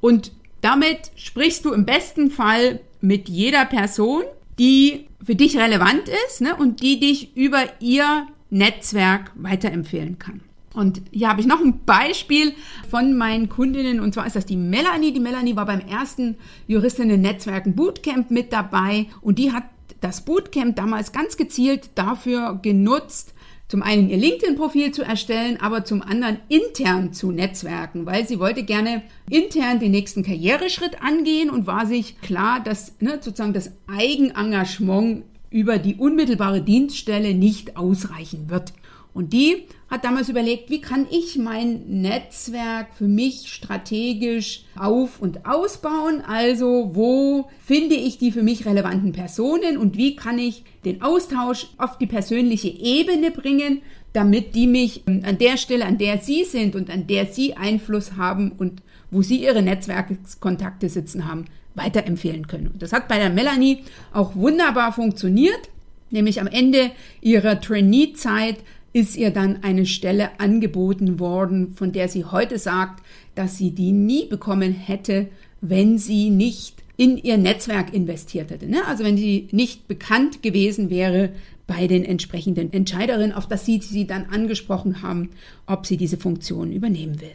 Und 0.00 0.32
damit 0.60 1.12
sprichst 1.16 1.64
du 1.64 1.72
im 1.72 1.86
besten 1.86 2.30
Fall 2.30 2.80
mit 3.00 3.28
jeder 3.28 3.64
Person, 3.64 4.24
die 4.58 5.06
für 5.24 5.34
dich 5.34 5.56
relevant 5.56 6.08
ist 6.26 6.40
ne, 6.40 6.56
und 6.56 6.82
die 6.82 6.98
dich 6.98 7.36
über 7.36 7.62
ihr 7.80 8.26
Netzwerk 8.50 9.32
weiterempfehlen 9.34 10.18
kann. 10.18 10.40
Und 10.76 11.00
hier 11.10 11.30
habe 11.30 11.40
ich 11.40 11.46
noch 11.46 11.60
ein 11.60 11.80
Beispiel 11.86 12.52
von 12.88 13.16
meinen 13.16 13.48
Kundinnen 13.48 13.98
und 13.98 14.12
zwar 14.12 14.26
ist 14.26 14.36
das 14.36 14.44
die 14.44 14.56
Melanie. 14.56 15.12
Die 15.12 15.20
Melanie 15.20 15.56
war 15.56 15.64
beim 15.64 15.80
ersten 15.80 16.36
Juristinnen-Netzwerken 16.68 17.74
Bootcamp 17.74 18.30
mit 18.30 18.52
dabei 18.52 19.06
und 19.22 19.38
die 19.38 19.52
hat 19.52 19.64
das 20.02 20.24
Bootcamp 20.26 20.76
damals 20.76 21.12
ganz 21.12 21.38
gezielt 21.38 21.90
dafür 21.94 22.60
genutzt, 22.60 23.32
zum 23.68 23.82
einen 23.82 24.10
ihr 24.10 24.18
LinkedIn-Profil 24.18 24.92
zu 24.92 25.02
erstellen, 25.02 25.58
aber 25.60 25.84
zum 25.84 26.02
anderen 26.02 26.38
intern 26.48 27.14
zu 27.14 27.32
netzwerken, 27.32 28.04
weil 28.04 28.28
sie 28.28 28.38
wollte 28.38 28.62
gerne 28.62 29.02
intern 29.30 29.80
den 29.80 29.90
nächsten 29.90 30.22
Karriereschritt 30.22 31.02
angehen 31.02 31.48
und 31.48 31.66
war 31.66 31.86
sich 31.86 32.20
klar, 32.20 32.60
dass 32.62 33.00
ne, 33.00 33.18
sozusagen 33.22 33.54
das 33.54 33.72
Eigenengagement 33.88 35.24
über 35.50 35.78
die 35.78 35.96
unmittelbare 35.96 36.60
Dienststelle 36.60 37.34
nicht 37.34 37.76
ausreichen 37.76 38.50
wird. 38.50 38.72
Und 39.16 39.32
die 39.32 39.64
hat 39.88 40.04
damals 40.04 40.28
überlegt, 40.28 40.68
wie 40.68 40.82
kann 40.82 41.06
ich 41.10 41.38
mein 41.38 41.86
Netzwerk 42.02 42.88
für 42.92 43.08
mich 43.08 43.48
strategisch 43.48 44.64
auf 44.78 45.22
und 45.22 45.46
ausbauen? 45.46 46.20
Also 46.20 46.90
wo 46.92 47.48
finde 47.64 47.94
ich 47.94 48.18
die 48.18 48.30
für 48.30 48.42
mich 48.42 48.66
relevanten 48.66 49.12
Personen 49.12 49.78
und 49.78 49.96
wie 49.96 50.16
kann 50.16 50.38
ich 50.38 50.64
den 50.84 51.00
Austausch 51.00 51.68
auf 51.78 51.96
die 51.96 52.06
persönliche 52.06 52.68
Ebene 52.68 53.30
bringen, 53.30 53.80
damit 54.12 54.54
die 54.54 54.66
mich 54.66 55.02
ähm, 55.06 55.22
an 55.24 55.38
der 55.38 55.56
Stelle, 55.56 55.86
an 55.86 55.96
der 55.96 56.18
sie 56.18 56.44
sind 56.44 56.76
und 56.76 56.90
an 56.90 57.06
der 57.06 57.24
sie 57.24 57.54
Einfluss 57.54 58.18
haben 58.18 58.52
und 58.52 58.82
wo 59.10 59.22
sie 59.22 59.42
ihre 59.42 59.62
Netzwerkkontakte 59.62 60.90
sitzen 60.90 61.26
haben, 61.26 61.46
weiterempfehlen 61.74 62.48
können. 62.48 62.68
Und 62.68 62.82
das 62.82 62.92
hat 62.92 63.08
bei 63.08 63.18
der 63.18 63.30
Melanie 63.30 63.78
auch 64.12 64.34
wunderbar 64.36 64.92
funktioniert, 64.92 65.70
nämlich 66.10 66.40
am 66.40 66.46
Ende 66.46 66.90
ihrer 67.22 67.60
Trainee-Zeit 67.60 68.56
ist 68.96 69.14
ihr 69.14 69.30
dann 69.30 69.62
eine 69.62 69.84
Stelle 69.84 70.40
angeboten 70.40 71.20
worden, 71.20 71.74
von 71.74 71.92
der 71.92 72.08
sie 72.08 72.24
heute 72.24 72.58
sagt, 72.58 73.02
dass 73.34 73.58
sie 73.58 73.72
die 73.72 73.92
nie 73.92 74.24
bekommen 74.24 74.72
hätte, 74.72 75.28
wenn 75.60 75.98
sie 75.98 76.30
nicht 76.30 76.82
in 76.96 77.18
ihr 77.18 77.36
Netzwerk 77.36 77.92
investiert 77.92 78.50
hätte. 78.50 78.66
Ne? 78.66 78.86
Also 78.86 79.04
wenn 79.04 79.18
sie 79.18 79.48
nicht 79.52 79.86
bekannt 79.86 80.42
gewesen 80.42 80.88
wäre 80.88 81.28
bei 81.66 81.86
den 81.86 82.06
entsprechenden 82.06 82.72
Entscheiderinnen, 82.72 83.34
auf 83.34 83.46
das 83.46 83.66
sie 83.66 83.82
sie 83.82 84.06
dann 84.06 84.30
angesprochen 84.30 85.02
haben, 85.02 85.28
ob 85.66 85.84
sie 85.84 85.98
diese 85.98 86.16
Funktion 86.16 86.72
übernehmen 86.72 87.20
will. 87.20 87.34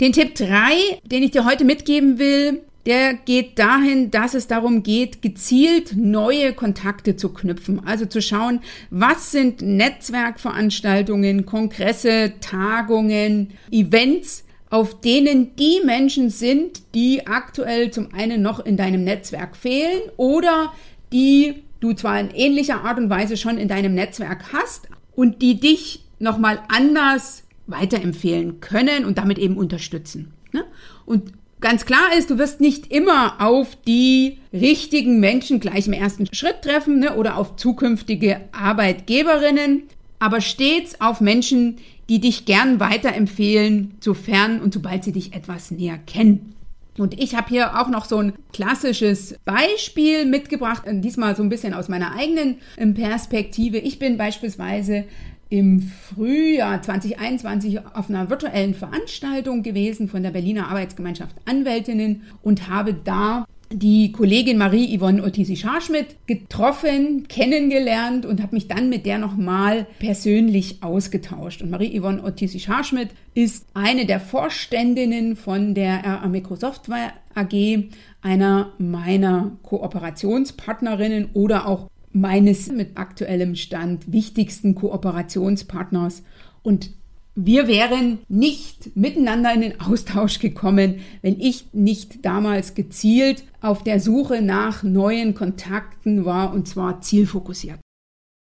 Den 0.00 0.12
Tipp 0.12 0.36
3, 0.36 1.00
den 1.06 1.24
ich 1.24 1.32
dir 1.32 1.44
heute 1.44 1.64
mitgeben 1.64 2.20
will, 2.20 2.60
der 2.86 3.14
geht 3.14 3.58
dahin, 3.58 4.10
dass 4.10 4.34
es 4.34 4.46
darum 4.46 4.82
geht, 4.82 5.22
gezielt 5.22 5.96
neue 5.96 6.52
Kontakte 6.52 7.16
zu 7.16 7.28
knüpfen. 7.30 7.84
Also 7.84 8.06
zu 8.06 8.22
schauen, 8.22 8.60
was 8.90 9.32
sind 9.32 9.60
Netzwerkveranstaltungen, 9.62 11.44
Kongresse, 11.46 12.34
Tagungen, 12.40 13.50
Events, 13.70 14.44
auf 14.70 15.00
denen 15.00 15.56
die 15.56 15.80
Menschen 15.84 16.30
sind, 16.30 16.94
die 16.94 17.26
aktuell 17.26 17.90
zum 17.90 18.14
einen 18.14 18.40
noch 18.40 18.64
in 18.64 18.76
deinem 18.76 19.04
Netzwerk 19.04 19.56
fehlen 19.56 20.00
oder 20.16 20.72
die 21.12 21.64
du 21.80 21.92
zwar 21.94 22.20
in 22.20 22.30
ähnlicher 22.30 22.84
Art 22.84 22.98
und 22.98 23.10
Weise 23.10 23.36
schon 23.36 23.58
in 23.58 23.68
deinem 23.68 23.94
Netzwerk 23.94 24.52
hast 24.52 24.88
und 25.16 25.42
die 25.42 25.58
dich 25.58 26.04
nochmal 26.18 26.62
anders 26.68 27.44
weiterempfehlen 27.66 28.60
können 28.60 29.04
und 29.04 29.18
damit 29.18 29.38
eben 29.38 29.56
unterstützen. 29.56 30.32
Ne? 30.52 30.64
Und 31.06 31.32
Ganz 31.60 31.84
klar 31.84 32.16
ist, 32.16 32.30
du 32.30 32.38
wirst 32.38 32.60
nicht 32.60 32.90
immer 32.90 33.40
auf 33.40 33.76
die 33.86 34.38
richtigen 34.52 35.20
Menschen 35.20 35.60
gleich 35.60 35.86
im 35.86 35.92
ersten 35.92 36.26
Schritt 36.32 36.62
treffen 36.62 37.00
ne, 37.00 37.16
oder 37.16 37.36
auf 37.36 37.56
zukünftige 37.56 38.40
Arbeitgeberinnen, 38.52 39.82
aber 40.18 40.40
stets 40.40 41.00
auf 41.02 41.20
Menschen, 41.20 41.76
die 42.08 42.18
dich 42.18 42.46
gern 42.46 42.80
weiterempfehlen, 42.80 43.94
sofern 44.00 44.60
und 44.60 44.72
sobald 44.72 45.04
sie 45.04 45.12
dich 45.12 45.34
etwas 45.34 45.70
näher 45.70 45.98
kennen. 45.98 46.54
Und 46.98 47.20
ich 47.20 47.34
habe 47.34 47.48
hier 47.48 47.80
auch 47.80 47.88
noch 47.88 48.04
so 48.04 48.18
ein 48.18 48.32
klassisches 48.52 49.36
Beispiel 49.44 50.26
mitgebracht, 50.26 50.82
diesmal 50.86 51.36
so 51.36 51.42
ein 51.42 51.48
bisschen 51.48 51.72
aus 51.72 51.88
meiner 51.88 52.14
eigenen 52.16 52.56
ähm, 52.76 52.94
Perspektive. 52.94 53.78
Ich 53.78 53.98
bin 53.98 54.18
beispielsweise 54.18 55.04
im 55.50 55.80
Frühjahr 55.80 56.80
2021 56.80 57.80
auf 57.94 58.08
einer 58.08 58.30
virtuellen 58.30 58.74
Veranstaltung 58.74 59.62
gewesen 59.62 60.08
von 60.08 60.22
der 60.22 60.30
Berliner 60.30 60.68
Arbeitsgemeinschaft 60.68 61.36
Anwältinnen 61.44 62.22
und 62.42 62.68
habe 62.68 62.94
da 62.94 63.44
die 63.72 64.10
Kollegin 64.10 64.58
Marie-Yvonne 64.58 65.22
Otisi-Scharschmidt 65.22 66.16
getroffen, 66.26 67.28
kennengelernt 67.28 68.26
und 68.26 68.42
habe 68.42 68.54
mich 68.54 68.66
dann 68.66 68.88
mit 68.88 69.06
der 69.06 69.18
nochmal 69.18 69.86
persönlich 70.00 70.82
ausgetauscht. 70.82 71.62
Und 71.62 71.70
Marie-Yvonne 71.70 72.22
Otisi-Scharschmidt 72.22 73.10
ist 73.34 73.66
eine 73.74 74.06
der 74.06 74.18
Vorständinnen 74.18 75.36
von 75.36 75.74
der 75.74 76.04
RA 76.04 76.26
Microsoftware 76.26 77.12
AG, 77.34 77.84
einer 78.22 78.72
meiner 78.78 79.52
Kooperationspartnerinnen 79.62 81.30
oder 81.34 81.68
auch 81.68 81.88
meines 82.12 82.70
mit 82.70 82.96
aktuellem 82.96 83.54
Stand 83.54 84.12
wichtigsten 84.12 84.74
Kooperationspartners. 84.74 86.22
Und 86.62 86.90
wir 87.34 87.68
wären 87.68 88.18
nicht 88.28 88.96
miteinander 88.96 89.54
in 89.54 89.60
den 89.60 89.80
Austausch 89.80 90.40
gekommen, 90.40 91.00
wenn 91.22 91.40
ich 91.40 91.66
nicht 91.72 92.24
damals 92.24 92.74
gezielt 92.74 93.44
auf 93.60 93.84
der 93.84 94.00
Suche 94.00 94.42
nach 94.42 94.82
neuen 94.82 95.34
Kontakten 95.34 96.24
war 96.24 96.52
und 96.52 96.66
zwar 96.66 97.00
zielfokussiert. 97.00 97.78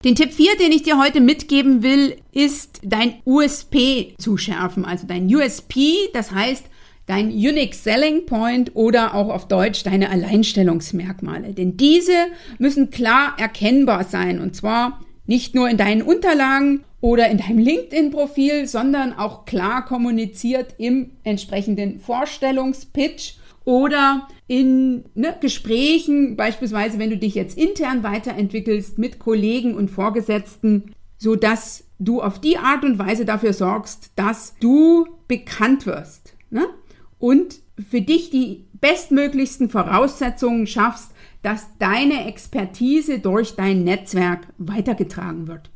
Den 0.05 0.15
Tipp 0.15 0.31
4, 0.31 0.57
den 0.57 0.71
ich 0.71 0.83
dir 0.83 0.99
heute 0.99 1.19
mitgeben 1.19 1.81
will, 1.81 2.17
ist 2.31 2.81
dein 2.83 3.15
USP 3.25 4.13
zu 4.19 4.37
schärfen, 4.37 4.85
also 4.85 5.07
dein 5.07 5.25
USP, 5.33 6.09
das 6.13 6.31
heißt 6.31 6.65
dein 7.07 7.29
Unique 7.29 7.73
Selling 7.73 8.25
Point 8.25 8.75
oder 8.75 9.15
auch 9.15 9.29
auf 9.29 9.47
Deutsch 9.47 9.83
deine 9.83 10.09
Alleinstellungsmerkmale. 10.11 11.53
Denn 11.53 11.77
diese 11.77 12.13
müssen 12.59 12.91
klar 12.91 13.33
erkennbar 13.37 14.03
sein 14.03 14.39
und 14.39 14.55
zwar 14.55 15.01
nicht 15.25 15.55
nur 15.55 15.69
in 15.69 15.77
deinen 15.77 16.01
Unterlagen 16.01 16.83
oder 17.01 17.29
in 17.29 17.37
deinem 17.37 17.59
LinkedIn-Profil, 17.59 18.67
sondern 18.67 19.13
auch 19.13 19.45
klar 19.45 19.85
kommuniziert 19.85 20.75
im 20.77 21.11
entsprechenden 21.23 21.99
Vorstellungspitch 21.99 23.35
oder 23.65 24.27
in 24.47 25.05
ne, 25.13 25.35
Gesprächen, 25.39 26.37
beispielsweise 26.37 26.99
wenn 26.99 27.09
du 27.09 27.17
dich 27.17 27.35
jetzt 27.35 27.57
intern 27.57 28.03
weiterentwickelst 28.03 28.97
mit 28.97 29.19
Kollegen 29.19 29.75
und 29.75 29.91
Vorgesetzten, 29.91 30.93
so 31.17 31.35
dass 31.35 31.83
du 31.99 32.21
auf 32.21 32.39
die 32.39 32.57
Art 32.57 32.83
und 32.83 32.99
Weise 32.99 33.25
dafür 33.25 33.53
sorgst, 33.53 34.11
dass 34.15 34.55
du 34.59 35.07
bekannt 35.27 35.85
wirst. 35.85 36.33
Ne? 36.49 36.65
Und 37.19 37.59
für 37.89 38.01
dich 38.01 38.29
die 38.29 38.65
bestmöglichsten 38.79 39.69
Voraussetzungen 39.69 40.67
schaffst, 40.67 41.11
dass 41.41 41.67
deine 41.79 42.27
Expertise 42.27 43.19
durch 43.19 43.55
dein 43.55 43.83
Netzwerk 43.83 44.47
weitergetragen 44.57 45.47
wird. 45.47 45.69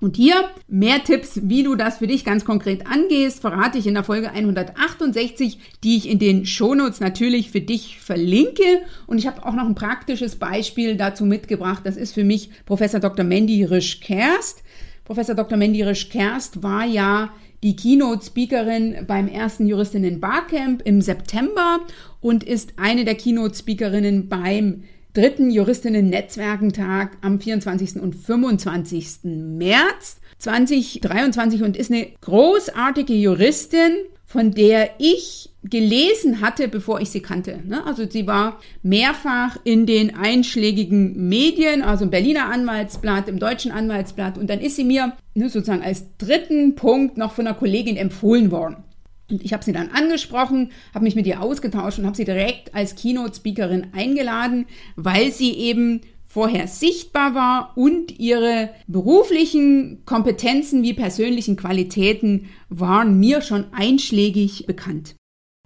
Und 0.00 0.16
hier 0.16 0.48
mehr 0.66 1.04
Tipps, 1.04 1.40
wie 1.44 1.62
du 1.62 1.74
das 1.74 1.98
für 1.98 2.06
dich 2.06 2.24
ganz 2.24 2.46
konkret 2.46 2.86
angehst, 2.86 3.40
verrate 3.40 3.76
ich 3.76 3.86
in 3.86 3.92
der 3.92 4.04
Folge 4.04 4.30
168, 4.30 5.58
die 5.84 5.96
ich 5.96 6.08
in 6.08 6.18
den 6.18 6.46
Shownotes 6.46 7.00
natürlich 7.00 7.50
für 7.50 7.60
dich 7.60 8.00
verlinke. 8.00 8.80
Und 9.06 9.18
ich 9.18 9.26
habe 9.26 9.44
auch 9.44 9.52
noch 9.52 9.66
ein 9.66 9.74
praktisches 9.74 10.36
Beispiel 10.36 10.96
dazu 10.96 11.26
mitgebracht. 11.26 11.82
Das 11.84 11.98
ist 11.98 12.14
für 12.14 12.24
mich 12.24 12.48
Professor 12.64 12.98
Dr. 12.98 13.26
Mandy 13.26 13.62
Risch-Kerst. 13.62 14.62
Professor 15.04 15.34
Dr. 15.34 15.58
Mandy 15.58 15.82
Risch-Kerst 15.82 16.62
war 16.62 16.86
ja 16.86 17.30
die 17.62 17.76
Keynote-Speakerin 17.76 19.04
beim 19.06 19.28
ersten 19.28 19.66
Juristinnen 19.66 20.20
Barcamp 20.20 20.82
im 20.84 21.02
September 21.02 21.80
und 22.20 22.42
ist 22.44 22.74
eine 22.76 23.04
der 23.04 23.14
Keynote-Speakerinnen 23.14 24.28
beim 24.28 24.84
dritten 25.12 25.50
Juristinnen-Netzwerkentag 25.50 27.18
am 27.20 27.40
24. 27.40 28.00
und 28.00 28.14
25. 28.14 29.24
März 29.24 30.20
2023 30.38 31.62
und 31.62 31.76
ist 31.76 31.90
eine 31.90 32.06
großartige 32.20 33.12
Juristin, 33.12 33.92
von 34.30 34.52
der 34.52 34.90
ich 34.98 35.50
gelesen 35.64 36.40
hatte, 36.40 36.68
bevor 36.68 37.00
ich 37.00 37.10
sie 37.10 37.20
kannte. 37.20 37.58
Ne? 37.66 37.84
Also 37.84 38.08
sie 38.08 38.28
war 38.28 38.60
mehrfach 38.80 39.56
in 39.64 39.86
den 39.86 40.14
einschlägigen 40.14 41.28
Medien, 41.28 41.82
also 41.82 42.04
im 42.04 42.10
Berliner 42.10 42.48
Anwaltsblatt, 42.48 43.26
im 43.28 43.40
Deutschen 43.40 43.72
Anwaltsblatt 43.72 44.38
und 44.38 44.48
dann 44.48 44.60
ist 44.60 44.76
sie 44.76 44.84
mir 44.84 45.14
ne, 45.34 45.48
sozusagen 45.48 45.82
als 45.82 46.16
dritten 46.16 46.76
Punkt 46.76 47.18
noch 47.18 47.32
von 47.32 47.48
einer 47.48 47.56
Kollegin 47.56 47.96
empfohlen 47.96 48.52
worden. 48.52 48.84
Und 49.28 49.44
ich 49.44 49.52
habe 49.52 49.64
sie 49.64 49.72
dann 49.72 49.88
angesprochen, 49.88 50.70
habe 50.94 51.04
mich 51.04 51.16
mit 51.16 51.26
ihr 51.26 51.42
ausgetauscht 51.42 51.98
und 51.98 52.06
habe 52.06 52.16
sie 52.16 52.24
direkt 52.24 52.72
als 52.72 52.94
Keynote-Speakerin 52.94 53.88
eingeladen, 53.96 54.66
weil 54.94 55.32
sie 55.32 55.54
eben 55.54 56.02
vorher 56.32 56.68
sichtbar 56.68 57.34
war 57.34 57.72
und 57.74 58.20
ihre 58.20 58.70
beruflichen 58.86 60.04
Kompetenzen 60.04 60.84
wie 60.84 60.94
persönlichen 60.94 61.56
Qualitäten 61.56 62.48
waren 62.68 63.18
mir 63.18 63.42
schon 63.42 63.64
einschlägig 63.72 64.64
bekannt. 64.64 65.16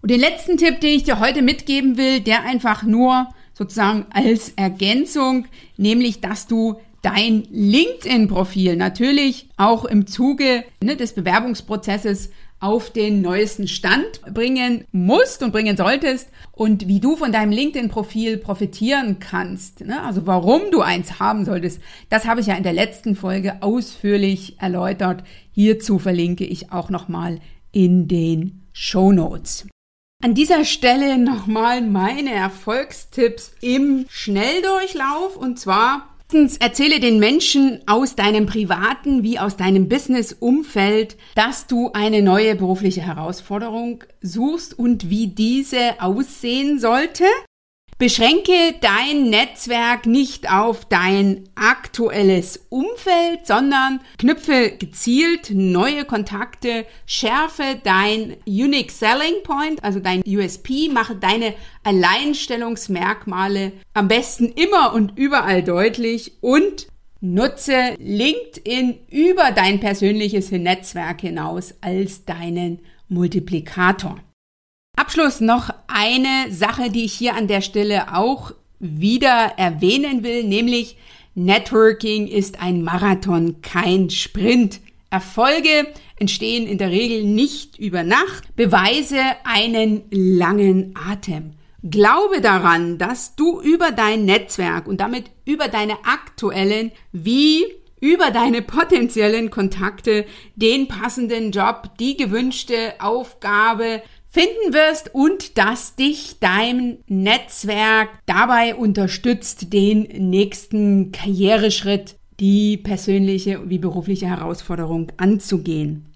Und 0.01 0.11
den 0.11 0.21
letzten 0.21 0.57
Tipp, 0.57 0.81
den 0.81 0.97
ich 0.97 1.05
dir 1.05 1.21
heute 1.21 1.43
mitgeben 1.43 1.99
will, 1.99 2.21
der 2.21 2.45
einfach 2.45 2.83
nur 2.83 3.29
sozusagen 3.53 4.07
als 4.09 4.55
Ergänzung, 4.57 5.45
nämlich, 5.77 6.23
dass 6.23 6.47
du 6.47 6.81
dein 7.03 7.47
LinkedIn-Profil 7.51 8.77
natürlich 8.77 9.51
auch 9.59 9.85
im 9.85 10.07
Zuge 10.07 10.65
ne, 10.83 10.97
des 10.97 11.13
Bewerbungsprozesses 11.13 12.31
auf 12.65 12.89
den 12.89 13.21
neuesten 13.21 13.69
Stand 13.69 14.23
bringen 14.33 14.87
musst 14.91 15.43
und 15.43 15.53
bringen 15.53 15.77
solltest 15.77 16.31
und 16.51 16.89
wie 16.89 16.99
du 16.99 17.15
von 17.15 17.31
deinem 17.31 17.53
LinkedIn-Profil 17.53 18.39
profitieren 18.39 19.19
kannst. 19.21 19.83
Ne? 19.83 20.03
Also 20.03 20.27
warum 20.27 20.63
du 20.71 20.81
eins 20.81 21.21
haben 21.21 21.45
solltest, 21.45 21.81
das 22.09 22.25
habe 22.25 22.41
ich 22.41 22.47
ja 22.47 22.55
in 22.55 22.63
der 22.63 22.73
letzten 22.73 23.17
Folge 23.17 23.63
ausführlich 23.63 24.59
erläutert. 24.61 25.25
Hierzu 25.53 25.99
verlinke 25.99 26.45
ich 26.45 26.73
auch 26.73 26.89
nochmal 26.89 27.39
in 27.71 28.09
den 28.09 28.63
Show 28.73 29.13
Notes. 29.13 29.67
An 30.23 30.33
dieser 30.33 30.65
Stelle 30.65 31.19
nochmal 31.19 31.83
meine 31.83 32.33
Erfolgstipps 32.33 33.53
im 33.61 34.07
Schnelldurchlauf 34.09 35.37
und 35.37 35.59
zwar 35.59 36.14
erzähle 36.33 37.01
den 37.01 37.19
Menschen 37.19 37.81
aus 37.87 38.17
deinem 38.17 38.47
privaten 38.47 39.23
wie 39.23 39.39
aus 39.39 39.57
deinem 39.57 39.89
Business-Umfeld, 39.89 41.17
dass 41.35 41.67
du 41.67 41.91
eine 41.93 42.23
neue 42.23 42.57
berufliche 42.57 43.03
Herausforderung 43.03 44.05
suchst 44.21 44.79
und 44.79 45.11
wie 45.11 45.29
diese 45.29 46.01
aussehen 46.01 46.79
sollte. 46.79 47.25
Beschränke 48.05 48.75
dein 48.83 49.31
Netzwerk 49.31 50.05
nicht 50.05 50.53
auf 50.53 50.85
dein 50.85 51.45
aktuelles 51.55 52.67
Umfeld, 52.69 53.47
sondern 53.47 54.01
knüpfe 54.19 54.73
gezielt 54.79 55.53
neue 55.55 56.05
Kontakte, 56.05 56.85
schärfe 57.07 57.81
dein 57.83 58.37
Unique 58.47 58.91
Selling 58.91 59.43
Point, 59.43 59.83
also 59.83 60.01
dein 60.01 60.23
USP, 60.27 60.91
mache 60.93 61.17
deine 61.17 61.55
Alleinstellungsmerkmale 61.83 63.73
am 63.95 64.09
besten 64.09 64.53
immer 64.53 64.93
und 64.93 65.17
überall 65.17 65.63
deutlich 65.63 66.33
und 66.43 66.89
nutze 67.23 67.95
LinkedIn 67.99 68.99
über 69.11 69.51
dein 69.53 69.81
persönliches 69.81 70.51
Netzwerk 70.51 71.23
hinaus 71.23 71.73
als 71.81 72.27
deinen 72.27 72.81
Multiplikator. 73.09 74.21
Abschluss 74.97 75.41
noch 75.41 75.71
eine 75.87 76.53
Sache, 76.53 76.91
die 76.91 77.05
ich 77.05 77.13
hier 77.13 77.35
an 77.35 77.49
der 77.49 77.61
Stelle 77.61 78.15
auch 78.15 78.53
wieder 78.79 79.55
erwähnen 79.57 80.23
will, 80.23 80.45
nämlich 80.45 80.97
Networking 81.35 82.29
ist 82.29 82.61
ein 82.61 82.83
Marathon, 82.83 83.61
kein 83.61 84.11
Sprint. 84.11 84.81
Erfolge 85.11 85.89
entstehen 86.17 86.67
in 86.67 86.79
der 86.79 86.91
Regel 86.91 87.25
nicht 87.25 87.79
über 87.79 88.03
Nacht, 88.05 88.55
beweise 88.57 89.21
einen 89.45 90.03
langen 90.11 90.95
Atem. 90.97 91.55
Glaube 91.83 92.41
daran, 92.41 92.99
dass 92.99 93.37
du 93.37 93.61
über 93.61 93.91
dein 93.91 94.25
Netzwerk 94.25 94.87
und 94.87 95.01
damit 95.01 95.27
über 95.45 95.69
deine 95.69 95.99
aktuellen 96.05 96.93
wie 97.13 97.65
über 98.01 98.31
deine 98.31 98.61
potenziellen 98.61 99.51
Kontakte 99.51 100.27
den 100.57 100.89
passenden 100.89 101.53
Job, 101.53 101.91
die 101.99 102.17
gewünschte 102.17 102.95
Aufgabe 102.99 104.03
finden 104.35 104.75
wirst 104.75 105.15
und 105.15 105.57
dass 105.59 105.95
dich 105.95 106.39
dein 106.41 106.99
Netzwerk 107.07 108.09
dabei 108.27 108.75
unterstützt, 108.75 109.73
den 109.73 110.03
nächsten 110.29 111.13
Karriereschritt, 111.13 112.17
die 112.41 112.77
persönliche 112.77 113.71
wie 113.71 113.79
berufliche 113.79 114.27
Herausforderung 114.27 115.13
anzugehen. 115.19 116.07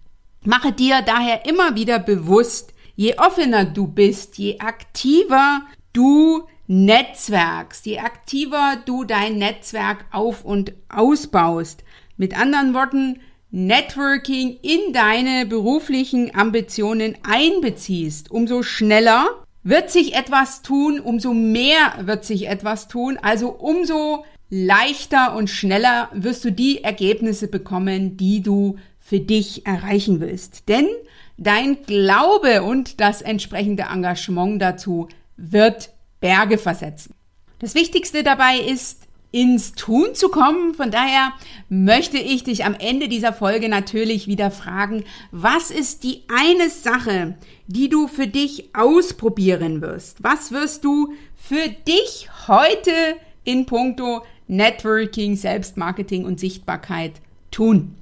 Mache 0.44 0.72
dir 0.72 1.00
daher 1.02 1.46
immer 1.46 1.76
wieder 1.76 2.00
bewusst, 2.00 2.74
je 2.96 3.16
offener 3.18 3.64
du 3.64 3.86
bist, 3.86 4.36
je 4.36 4.58
aktiver 4.58 5.60
du 5.92 6.42
netzwerkst, 6.66 7.86
je 7.86 8.00
aktiver 8.00 8.78
du 8.84 9.04
dein 9.04 9.38
Netzwerk 9.38 10.06
auf 10.10 10.44
und 10.44 10.72
ausbaust. 10.88 11.84
Mit 12.16 12.36
anderen 12.36 12.74
Worten, 12.74 13.20
Networking 13.50 14.58
in 14.60 14.92
deine 14.92 15.46
beruflichen 15.46 16.34
Ambitionen 16.34 17.16
einbeziehst, 17.22 18.30
umso 18.30 18.62
schneller 18.62 19.26
wird 19.62 19.90
sich 19.90 20.14
etwas 20.14 20.62
tun, 20.62 21.00
umso 21.00 21.32
mehr 21.32 21.94
wird 22.02 22.24
sich 22.24 22.48
etwas 22.48 22.88
tun, 22.88 23.18
also 23.20 23.48
umso 23.48 24.24
leichter 24.50 25.34
und 25.34 25.48
schneller 25.48 26.10
wirst 26.12 26.44
du 26.44 26.52
die 26.52 26.84
Ergebnisse 26.84 27.48
bekommen, 27.48 28.16
die 28.16 28.42
du 28.42 28.76
für 28.98 29.20
dich 29.20 29.66
erreichen 29.66 30.20
willst. 30.20 30.68
Denn 30.68 30.86
dein 31.38 31.82
Glaube 31.84 32.62
und 32.62 33.00
das 33.00 33.22
entsprechende 33.22 33.84
Engagement 33.84 34.60
dazu 34.60 35.08
wird 35.36 35.90
Berge 36.20 36.58
versetzen. 36.58 37.14
Das 37.58 37.74
Wichtigste 37.74 38.22
dabei 38.22 38.58
ist, 38.58 39.07
ins 39.30 39.72
Tun 39.72 40.14
zu 40.14 40.28
kommen. 40.28 40.74
Von 40.74 40.90
daher 40.90 41.32
möchte 41.68 42.18
ich 42.18 42.44
dich 42.44 42.64
am 42.64 42.74
Ende 42.74 43.08
dieser 43.08 43.32
Folge 43.32 43.68
natürlich 43.68 44.26
wieder 44.26 44.50
fragen, 44.50 45.04
was 45.30 45.70
ist 45.70 46.04
die 46.04 46.22
eine 46.28 46.70
Sache, 46.70 47.34
die 47.66 47.88
du 47.88 48.08
für 48.08 48.26
dich 48.26 48.70
ausprobieren 48.74 49.82
wirst? 49.82 50.22
Was 50.22 50.52
wirst 50.52 50.84
du 50.84 51.12
für 51.36 51.68
dich 51.86 52.28
heute 52.48 52.92
in 53.44 53.66
puncto 53.66 54.22
Networking, 54.46 55.36
Selbstmarketing 55.36 56.24
und 56.24 56.40
Sichtbarkeit 56.40 57.12
tun? 57.50 57.94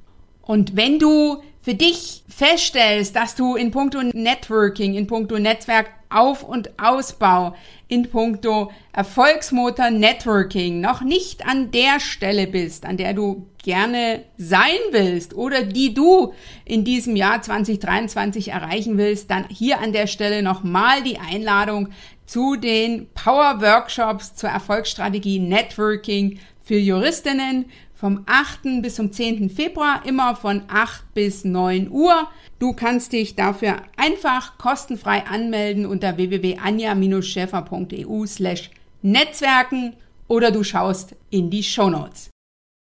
Und 0.43 0.77
wenn 0.77 1.01
du 1.01 1.43
für 1.61 1.75
dich 1.75 2.23
feststellst, 2.29 3.17
dass 3.17 3.35
du 3.35 3.57
in 3.57 3.73
puncto 3.73 4.01
Networking, 4.01 4.95
in 4.95 5.09
puncto 5.09 5.41
Netzwerk 5.41 5.91
auf- 6.09 6.45
und 6.45 6.71
Ausbau, 6.81 7.57
in 7.88 8.11
puncto 8.11 8.72
Erfolgsmotor 8.92 9.90
Networking 9.90 10.81
noch 10.81 11.03
nicht 11.03 11.46
an 11.46 11.70
der 11.70 12.01
Stelle 12.01 12.46
bist, 12.46 12.85
an 12.85 12.96
der 12.96 13.14
du 13.14 13.46
gerne 13.62 14.25
sein 14.37 14.79
willst 14.90 15.35
oder 15.35 15.62
die 15.62 15.94
du 15.94 16.33
in 16.64 16.85
diesem 16.85 17.16
Jahr 17.16 17.42
2023 17.42 18.49
erreichen 18.49 18.99
willst, 18.99 19.31
dann 19.31 19.49
hier 19.49 19.81
an 19.81 19.92
der 19.92 20.07
Stelle 20.07 20.42
nochmal 20.42 21.03
die 21.03 21.18
Einladung 21.18 21.90
zu 22.27 22.57
den 22.57 23.09
Power 23.14 23.61
Workshops 23.61 24.35
zur 24.35 24.51
Erfolgsstrategie 24.51 25.38
Networking 25.38 26.40
für 26.62 26.77
Juristinnen 26.77 27.66
vom 27.97 28.23
8. 28.27 28.83
bis 28.83 28.95
zum 28.97 29.11
10. 29.11 29.49
Februar, 29.51 30.03
immer 30.07 30.37
von 30.37 30.63
8 30.69 31.15
bis 31.15 31.45
9 31.45 31.91
Uhr. 31.91 32.29
Du 32.59 32.75
kannst 32.75 33.13
dich 33.13 33.35
dafür 33.35 33.77
einfach 33.97 34.59
kostenfrei 34.59 35.25
anmelden 35.27 35.87
unter 35.87 36.19
www.anja-schäfer.eu 36.19 38.27
slash 38.27 38.71
Netzwerken 39.03 39.95
oder 40.29 40.51
du 40.51 40.63
schaust 40.63 41.17
in 41.31 41.49
die 41.51 41.63
Show 41.63 41.89
Notes. 41.89 42.29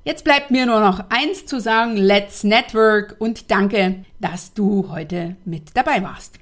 Jetzt 0.05 0.25
bleibt 0.25 0.51
mir 0.51 0.67
nur 0.67 0.81
noch 0.81 1.05
eins 1.11 1.47
zu 1.47 1.61
sagen, 1.61 1.97
let's 1.97 2.45
network 2.45 3.17
und 3.19 3.51
danke, 3.51 4.05
dass 4.21 4.53
du 4.55 4.89
heute 4.91 5.37
mit 5.45 5.77
dabei 5.77 6.03
warst. 6.03 6.39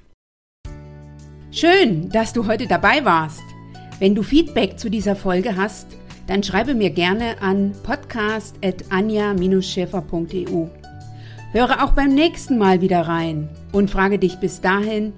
Schön, 1.51 2.09
dass 2.09 2.33
du 2.33 2.47
heute 2.47 2.67
dabei 2.67 3.03
warst. 3.03 3.41
Wenn 3.99 4.13
du 4.13 4.21
Feedback 4.23 4.77
zu 4.77 4.89
dieser 4.89 5.15
Folge 5.15 5.55
hast, 5.55 5.87
dann 6.27 6.43
schreibe 6.43 6.75
mir 6.75 6.91
gerne 6.91 7.41
an 7.41 7.73
podcast.anja-schäfer.eu. 7.83 10.67
Höre 11.53 11.83
auch 11.83 11.91
beim 11.91 12.13
nächsten 12.13 12.57
Mal 12.57 12.81
wieder 12.81 13.01
rein 13.01 13.47
und 13.71 13.89
frage 13.89 14.19
dich 14.19 14.35
bis 14.37 14.59
dahin, 14.61 15.13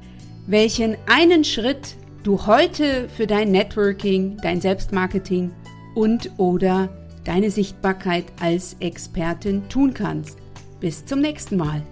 welchen 0.48 0.96
einen 1.08 1.44
Schritt 1.44 1.96
du 2.24 2.46
heute 2.46 3.10
für 3.10 3.28
dein 3.28 3.52
Networking, 3.52 4.38
dein 4.42 4.62
Selbstmarketing 4.62 5.52
und 5.96 6.32
oder 6.38 6.88
deine 7.26 7.52
Sichtbarkeit 7.52 8.24
als 8.42 8.78
Expertin 8.80 9.68
tun 9.70 9.94
kannst. 9.94 10.38
Bis 10.80 11.06
zum 11.06 11.20
nächsten 11.20 11.58
Mal. 11.58 11.84